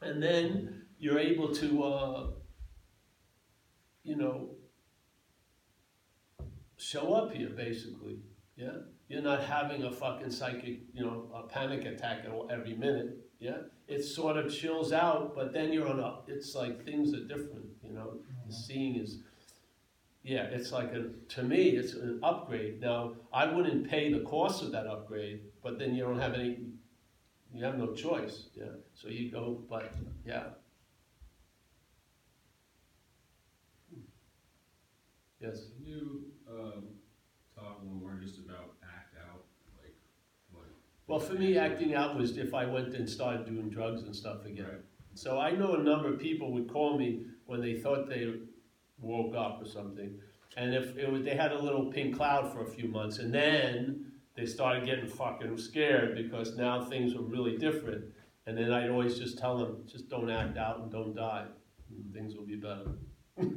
[0.00, 2.26] And then you're able to, uh,
[4.02, 4.52] you know,
[6.78, 8.20] show up here, basically.
[8.56, 8.78] Yeah,
[9.08, 13.18] you're not having a fucking psychic, you know, a panic attack every minute.
[13.38, 16.18] Yeah, it sort of chills out, but then you're on a.
[16.26, 17.66] It's like things are different.
[17.82, 18.14] You know,
[18.46, 19.18] the seeing is.
[20.22, 21.10] Yeah, it's like a.
[21.34, 22.80] To me, it's an upgrade.
[22.80, 26.58] Now, I wouldn't pay the cost of that upgrade, but then you don't have any.
[27.52, 28.46] You have no choice.
[28.54, 29.92] Yeah, so you go, but
[30.26, 30.44] yeah.
[35.44, 35.64] Yes.
[35.76, 36.84] Can you um,
[37.54, 39.44] talk a little more just about act out,
[39.82, 39.94] like
[40.52, 40.64] what?
[41.06, 44.44] Well, for me, acting out was if I went and started doing drugs and stuff
[44.46, 44.64] again.
[44.64, 44.80] Right.
[45.14, 48.32] So I know a number of people would call me when they thought they
[48.98, 50.18] woke up or something,
[50.56, 53.32] and if it was, they had a little pink cloud for a few months, and
[53.32, 58.04] then they started getting fucking scared because now things were really different.
[58.46, 61.46] And then I'd always just tell them, just don't act out and don't die,
[61.88, 62.98] and things will be better.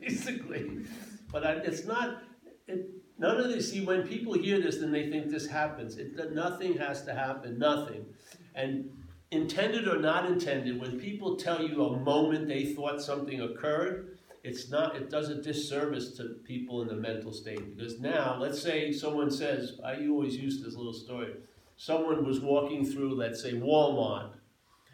[0.00, 0.84] Basically,
[1.30, 2.22] but I, it's not.
[2.66, 3.70] It, none of this.
[3.70, 5.96] See, when people hear this, then they think this happens.
[5.96, 7.58] It, nothing has to happen.
[7.58, 8.06] Nothing,
[8.54, 8.90] and
[9.30, 14.70] intended or not intended, when people tell you a moment they thought something occurred, it's
[14.70, 17.76] not, it does a disservice to people in the mental state.
[17.76, 21.34] Because now, let's say someone says, I always use this little story.
[21.76, 24.30] Someone was walking through, let's say, Walmart,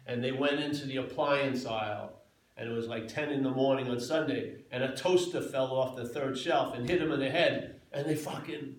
[0.07, 2.13] and they went into the appliance aisle,
[2.57, 5.95] and it was like 10 in the morning on Sunday, and a toaster fell off
[5.95, 8.75] the third shelf and hit him in the head, and they fucking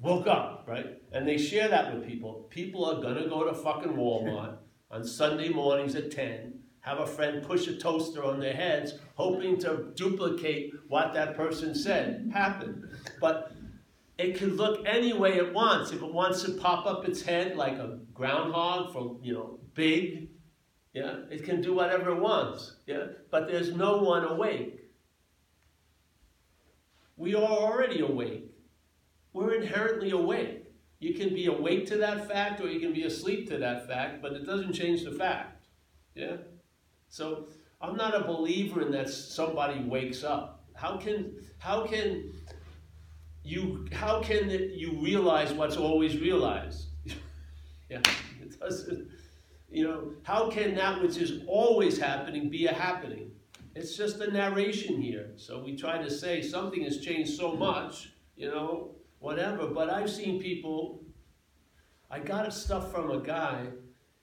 [0.00, 1.00] woke up, right?
[1.12, 2.46] And they share that with people.
[2.50, 4.56] People are gonna go to fucking Walmart
[4.90, 9.58] on Sunday mornings at 10, have a friend push a toaster on their heads, hoping
[9.58, 12.88] to duplicate what that person said happened.
[13.20, 13.52] But
[14.18, 15.92] it can look any way it wants.
[15.92, 20.28] If it wants to pop up its head like a groundhog for, you know, big,
[20.92, 24.81] yeah, it can do whatever it wants, yeah, but there's no one awake.
[27.22, 28.50] We are already awake.
[29.32, 30.64] We're inherently awake.
[30.98, 34.20] You can be awake to that fact or you can be asleep to that fact,
[34.20, 35.66] but it doesn't change the fact.
[36.16, 36.38] Yeah?
[37.08, 37.46] So
[37.80, 40.64] I'm not a believer in that somebody wakes up.
[40.74, 42.32] How can how can
[43.44, 46.86] you how can you realize what's always realized?
[47.88, 48.00] yeah,
[48.40, 49.08] it doesn't.
[49.70, 53.31] You know, how can that which is always happening be a happening?
[53.74, 55.30] It's just a narration here.
[55.36, 59.68] So we try to say something has changed so much, you know, whatever.
[59.68, 61.02] But I've seen people.
[62.10, 63.68] I got stuff from a guy,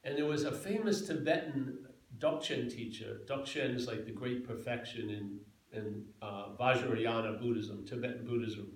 [0.03, 1.87] and there was a famous Tibetan
[2.19, 3.21] Dzogchen teacher.
[3.27, 5.39] Dzogchen is like the great perfection in
[5.71, 8.67] in uh, Vajrayana Buddhism, Tibetan Buddhism.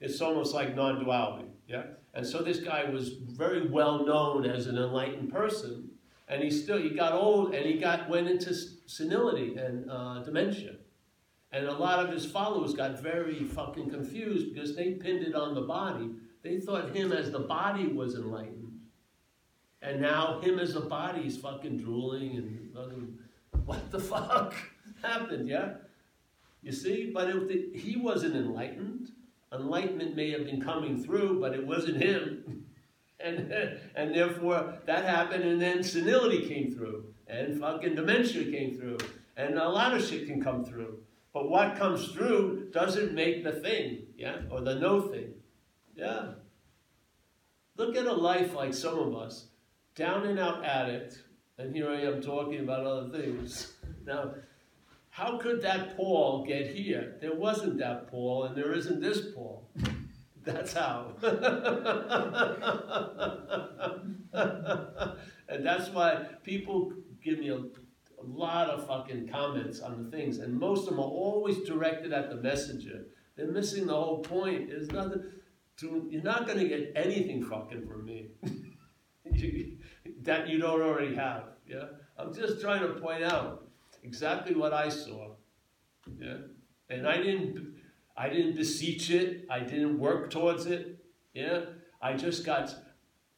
[0.00, 1.82] It's almost like non-duality, yeah.
[2.14, 5.90] And so this guy was very well known as an enlightened person,
[6.28, 8.54] and he still he got old and he got went into
[8.86, 10.76] senility and uh, dementia.
[11.50, 15.54] And a lot of his followers got very fucking confused because they pinned it on
[15.54, 16.10] the body.
[16.42, 18.80] They thought him as the body was enlightened.
[19.80, 23.18] And now him as the body is fucking drooling and fucking,
[23.64, 24.54] what the fuck
[25.02, 25.74] happened, yeah?
[26.62, 27.10] You see?
[27.14, 27.28] But
[27.74, 29.12] he wasn't enlightened.
[29.52, 32.66] Enlightenment may have been coming through, but it wasn't him.
[33.20, 33.52] And,
[33.96, 38.98] and therefore that happened, and then senility came through, and fucking dementia came through,
[39.36, 41.00] and a lot of shit can come through.
[41.32, 45.34] But what comes through doesn't make the thing, yeah, or the no thing,
[45.96, 46.32] yeah.
[47.76, 49.46] Look at a life like some of us,
[49.94, 51.22] down and out addict,
[51.58, 53.74] and here I am talking about other things.
[54.04, 54.34] Now,
[55.10, 57.16] how could that Paul get here?
[57.20, 59.68] There wasn't that Paul, and there isn't this Paul.
[60.48, 61.12] That's how.
[65.48, 70.38] and that's why people give me a, a, lot of fucking comments on the things,
[70.38, 73.04] and most of them are always directed at the messenger.
[73.36, 74.70] They're missing the whole point.
[74.70, 75.22] There's nothing.
[75.80, 78.28] To, you're not going to get anything fucking from me
[80.22, 81.44] that you don't already have.
[81.66, 81.84] Yeah,
[82.16, 83.68] I'm just trying to point out
[84.02, 85.34] exactly what I saw.
[86.18, 86.38] Yeah,
[86.88, 87.77] and I didn't.
[88.18, 89.46] I didn't beseech it.
[89.48, 90.98] I didn't work towards it.
[91.34, 91.60] Yeah,
[92.02, 92.74] I just got.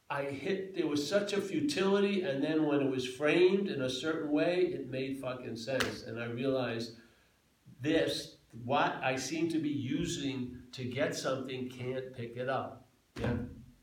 [0.08, 0.74] I hit.
[0.74, 4.70] There was such a futility, and then when it was framed in a certain way,
[4.72, 6.92] it made fucking sense, and I realized
[7.80, 8.36] this.
[8.64, 12.88] What I seem to be using to get something can't pick it up.
[13.20, 13.34] Yeah.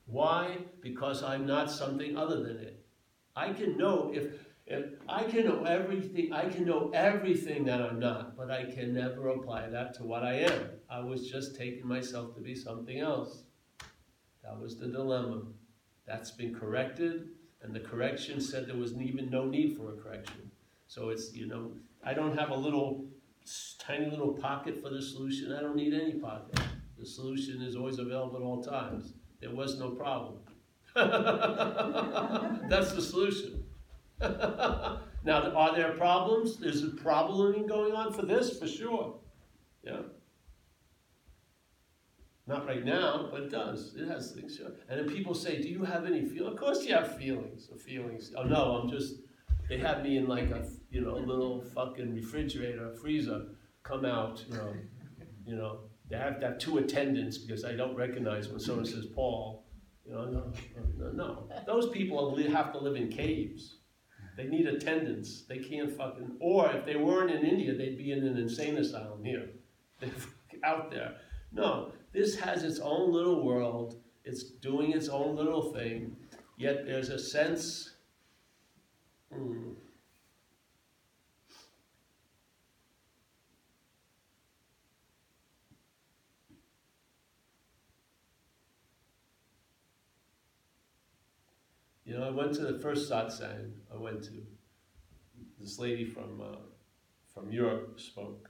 [0.07, 0.57] Why?
[0.81, 2.85] Because I'm not something other than it.
[3.33, 7.99] I can know if if I can know everything, I can know everything that I'm
[7.99, 10.69] not, but I can never apply that to what I am.
[10.89, 13.43] I was just taking myself to be something else.
[14.43, 15.43] That was the dilemma.
[16.05, 17.29] That's been corrected,
[17.61, 20.51] and the correction said there was even no need for a correction.
[20.87, 21.71] So it's, you know,
[22.03, 23.05] I don't have a little
[23.79, 25.53] tiny little pocket for the solution.
[25.53, 26.59] I don't need any pocket.
[26.97, 29.13] The solution is always available at all times.
[29.39, 30.39] There was no problem.
[30.95, 33.66] That's the solution.
[34.21, 36.57] now, are there problems?
[36.57, 39.15] There's a problem going on for this, for sure.
[39.83, 40.01] Yeah.
[42.47, 43.93] Not right now, but it does.
[43.95, 44.55] It has things.
[44.55, 44.71] Sure.
[44.89, 47.69] And then people say, "Do you have any feel?" Of course, you have feelings.
[47.85, 48.31] Feelings.
[48.37, 49.15] Oh no, I'm just.
[49.67, 53.47] They have me in like a you know a little fucking refrigerator, freezer.
[53.83, 54.73] Come out, you know,
[55.45, 55.79] you know.
[56.09, 59.65] They have to have two attendants because I don't recognize when someone says Paul.
[60.05, 60.53] You know, no,
[60.97, 61.49] no, no.
[61.65, 63.76] Those people have to live in caves.
[64.37, 65.41] They need attendance.
[65.49, 66.37] They can't fucking.
[66.39, 69.49] Or if they weren't in India, they'd be in an insane asylum here.
[69.99, 70.11] They're
[70.63, 71.15] out there.
[71.51, 73.99] No, this has its own little world.
[74.23, 76.15] It's doing its own little thing.
[76.57, 77.93] Yet there's a sense.
[79.33, 79.71] Hmm,
[92.07, 94.41] You know, I went to the first satsang I went to.
[95.59, 96.59] This lady from uh,
[97.33, 98.49] from Europe spoke,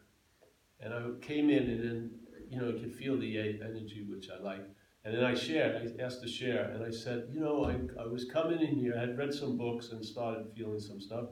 [0.80, 2.12] and I came in, and then
[2.52, 4.64] you know, I could feel the energy, which I like.
[5.04, 8.06] And then I shared, I asked to share, and I said, you know, I, I
[8.06, 11.30] was coming in here, I had read some books and started feeling some stuff.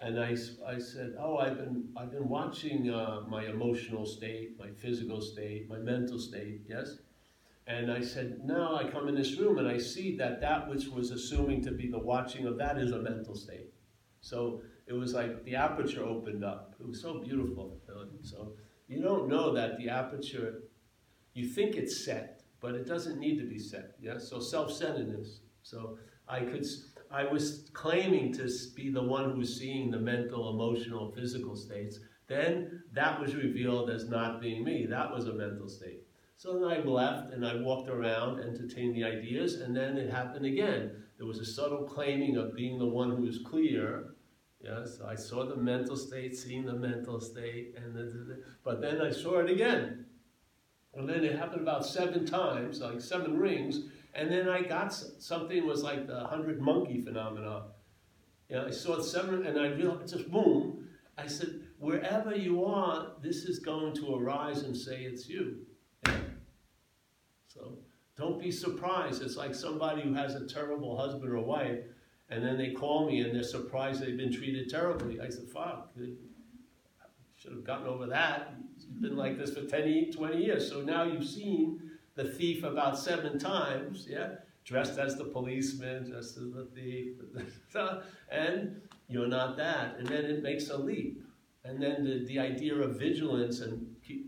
[0.00, 0.34] And I,
[0.66, 5.68] I said, oh, I've been, I've been watching uh, my emotional state, my physical state,
[5.68, 6.96] my mental state, yes?
[7.72, 10.88] And I said, now I come in this room and I see that that which
[10.88, 13.72] was assuming to be the watching of that is a mental state.
[14.20, 16.74] So it was like the aperture opened up.
[16.78, 17.80] It was so beautiful.
[18.20, 18.52] So
[18.88, 20.64] you don't know that the aperture,
[21.32, 23.94] you think it's set, but it doesn't need to be set.
[23.98, 24.18] Yeah.
[24.18, 25.40] So self-centeredness.
[25.62, 25.96] So
[26.28, 26.66] I could,
[27.10, 32.00] I was claiming to be the one who's seeing the mental, emotional, physical states.
[32.28, 34.84] Then that was revealed as not being me.
[34.84, 36.02] That was a mental state.
[36.42, 40.44] So then I left and I walked around, entertained the ideas, and then it happened
[40.44, 40.90] again.
[41.16, 44.14] There was a subtle claiming of being the one who was clear.
[44.60, 48.80] Yes, I saw the mental state, seeing the mental state, and the, the- the- but
[48.80, 50.06] then I saw it again.
[50.94, 55.64] And then it happened about seven times, like seven rings, and then I got something
[55.64, 57.70] was like the hundred monkey phenomenon.
[58.48, 60.88] You know, I saw it seven, and I realized just boom.
[61.16, 65.66] I said, wherever you are, this is going to arise and say it's you.
[67.52, 67.78] So
[68.16, 69.22] don't be surprised.
[69.22, 71.80] It's like somebody who has a terrible husband or wife,
[72.30, 75.20] and then they call me and they're surprised they've been treated terribly.
[75.20, 77.06] I said, fuck, I
[77.36, 78.54] should have gotten over that.
[78.76, 80.68] It's been like this for 10, 20 years.
[80.68, 84.36] So now you've seen the thief about seven times, yeah?
[84.64, 87.16] Dressed as the policeman, dressed as the thief,
[88.30, 89.96] and you're not that.
[89.98, 91.22] And then it makes a leap.
[91.64, 94.26] And then the, the idea of vigilance and keep,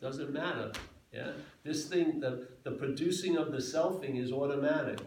[0.00, 0.72] doesn't matter.
[1.12, 1.32] Yeah,
[1.64, 5.00] this thing, the, the producing of the selfing is automatic.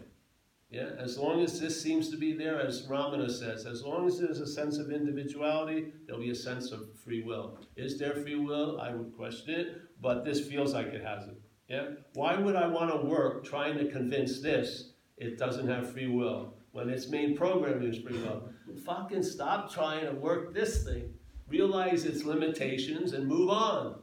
[0.70, 4.18] Yeah, as long as this seems to be there, as Ramana says, as long as
[4.18, 7.58] there's a sense of individuality, there'll be a sense of free will.
[7.76, 8.80] Is there free will?
[8.80, 11.38] I would question it, but this feels like it has it.
[11.68, 16.08] Yeah, why would I want to work trying to convince this it doesn't have free
[16.08, 18.48] will when its main programming is free will?
[18.86, 21.12] Fucking stop trying to work this thing.
[21.48, 24.00] Realize its limitations and move on.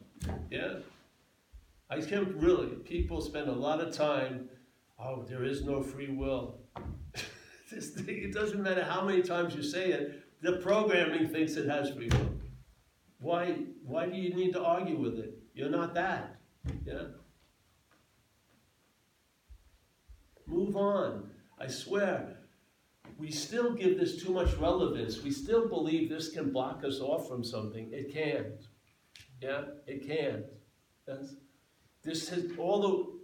[0.52, 0.76] Yeah.
[1.90, 2.76] I can't really.
[2.76, 4.50] People spend a lot of time.
[5.00, 6.60] Oh, there is no free will.
[7.72, 10.24] it doesn't matter how many times you say it.
[10.42, 12.34] The programming thinks it has free will.
[13.20, 13.58] Why?
[13.84, 15.34] Why do you need to argue with it?
[15.54, 16.40] You're not that.
[16.86, 17.06] Yeah.
[20.46, 21.30] Move on.
[21.60, 22.38] I swear.
[23.18, 25.22] We still give this too much relevance.
[25.22, 27.90] We still believe this can block us off from something.
[27.92, 28.66] It can't.
[29.42, 30.46] Yeah, it can't.
[31.06, 31.36] That's,
[32.04, 33.20] this has all the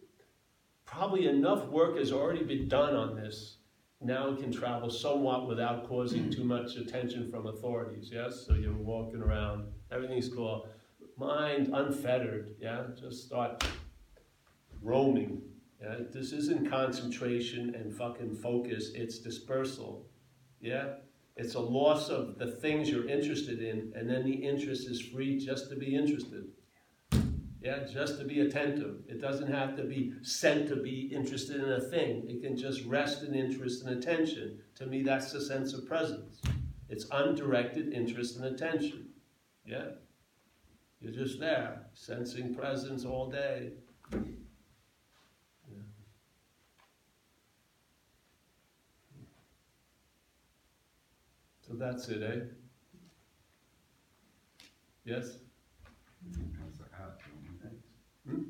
[0.86, 3.58] probably enough work has already been done on this.
[4.02, 8.10] Now it can travel somewhat without causing too much attention from authorities.
[8.14, 10.68] Yes, so you're walking around, everything's cool.
[11.18, 12.56] Mind unfettered.
[12.60, 13.66] Yeah, just start
[14.82, 15.42] roaming.
[15.82, 18.92] Yeah, this isn't concentration and fucking focus.
[18.94, 20.06] It's dispersal.
[20.62, 20.96] Yeah,
[21.36, 25.38] it's a loss of the things you're interested in, and then the interest is free
[25.38, 26.46] just to be interested.
[27.66, 28.98] Yeah, just to be attentive.
[29.10, 32.24] It doesn't have to be sent to be interested in a thing.
[32.30, 34.60] It can just rest in interest and attention.
[34.76, 36.44] To me, that's the sense of presence.
[36.90, 39.08] It's undirected interest and attention.
[39.66, 39.94] Yeah?
[41.02, 43.72] You're just there, sensing presence all day.
[44.14, 44.20] Yeah.
[51.68, 52.42] So that's it, eh?
[55.04, 55.38] Yes?
[56.34, 57.78] Pass a hat, don't we?
[58.28, 58.42] Hmm?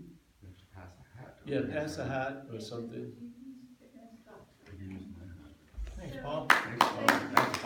[0.41, 1.38] We have to pass a hat.
[1.45, 3.11] Yeah, pass a hat or something.
[4.72, 5.53] We can use my hat.
[5.97, 6.47] Thanks, Paul.
[6.49, 7.07] Thanks, Paul.
[7.07, 7.60] Thanks,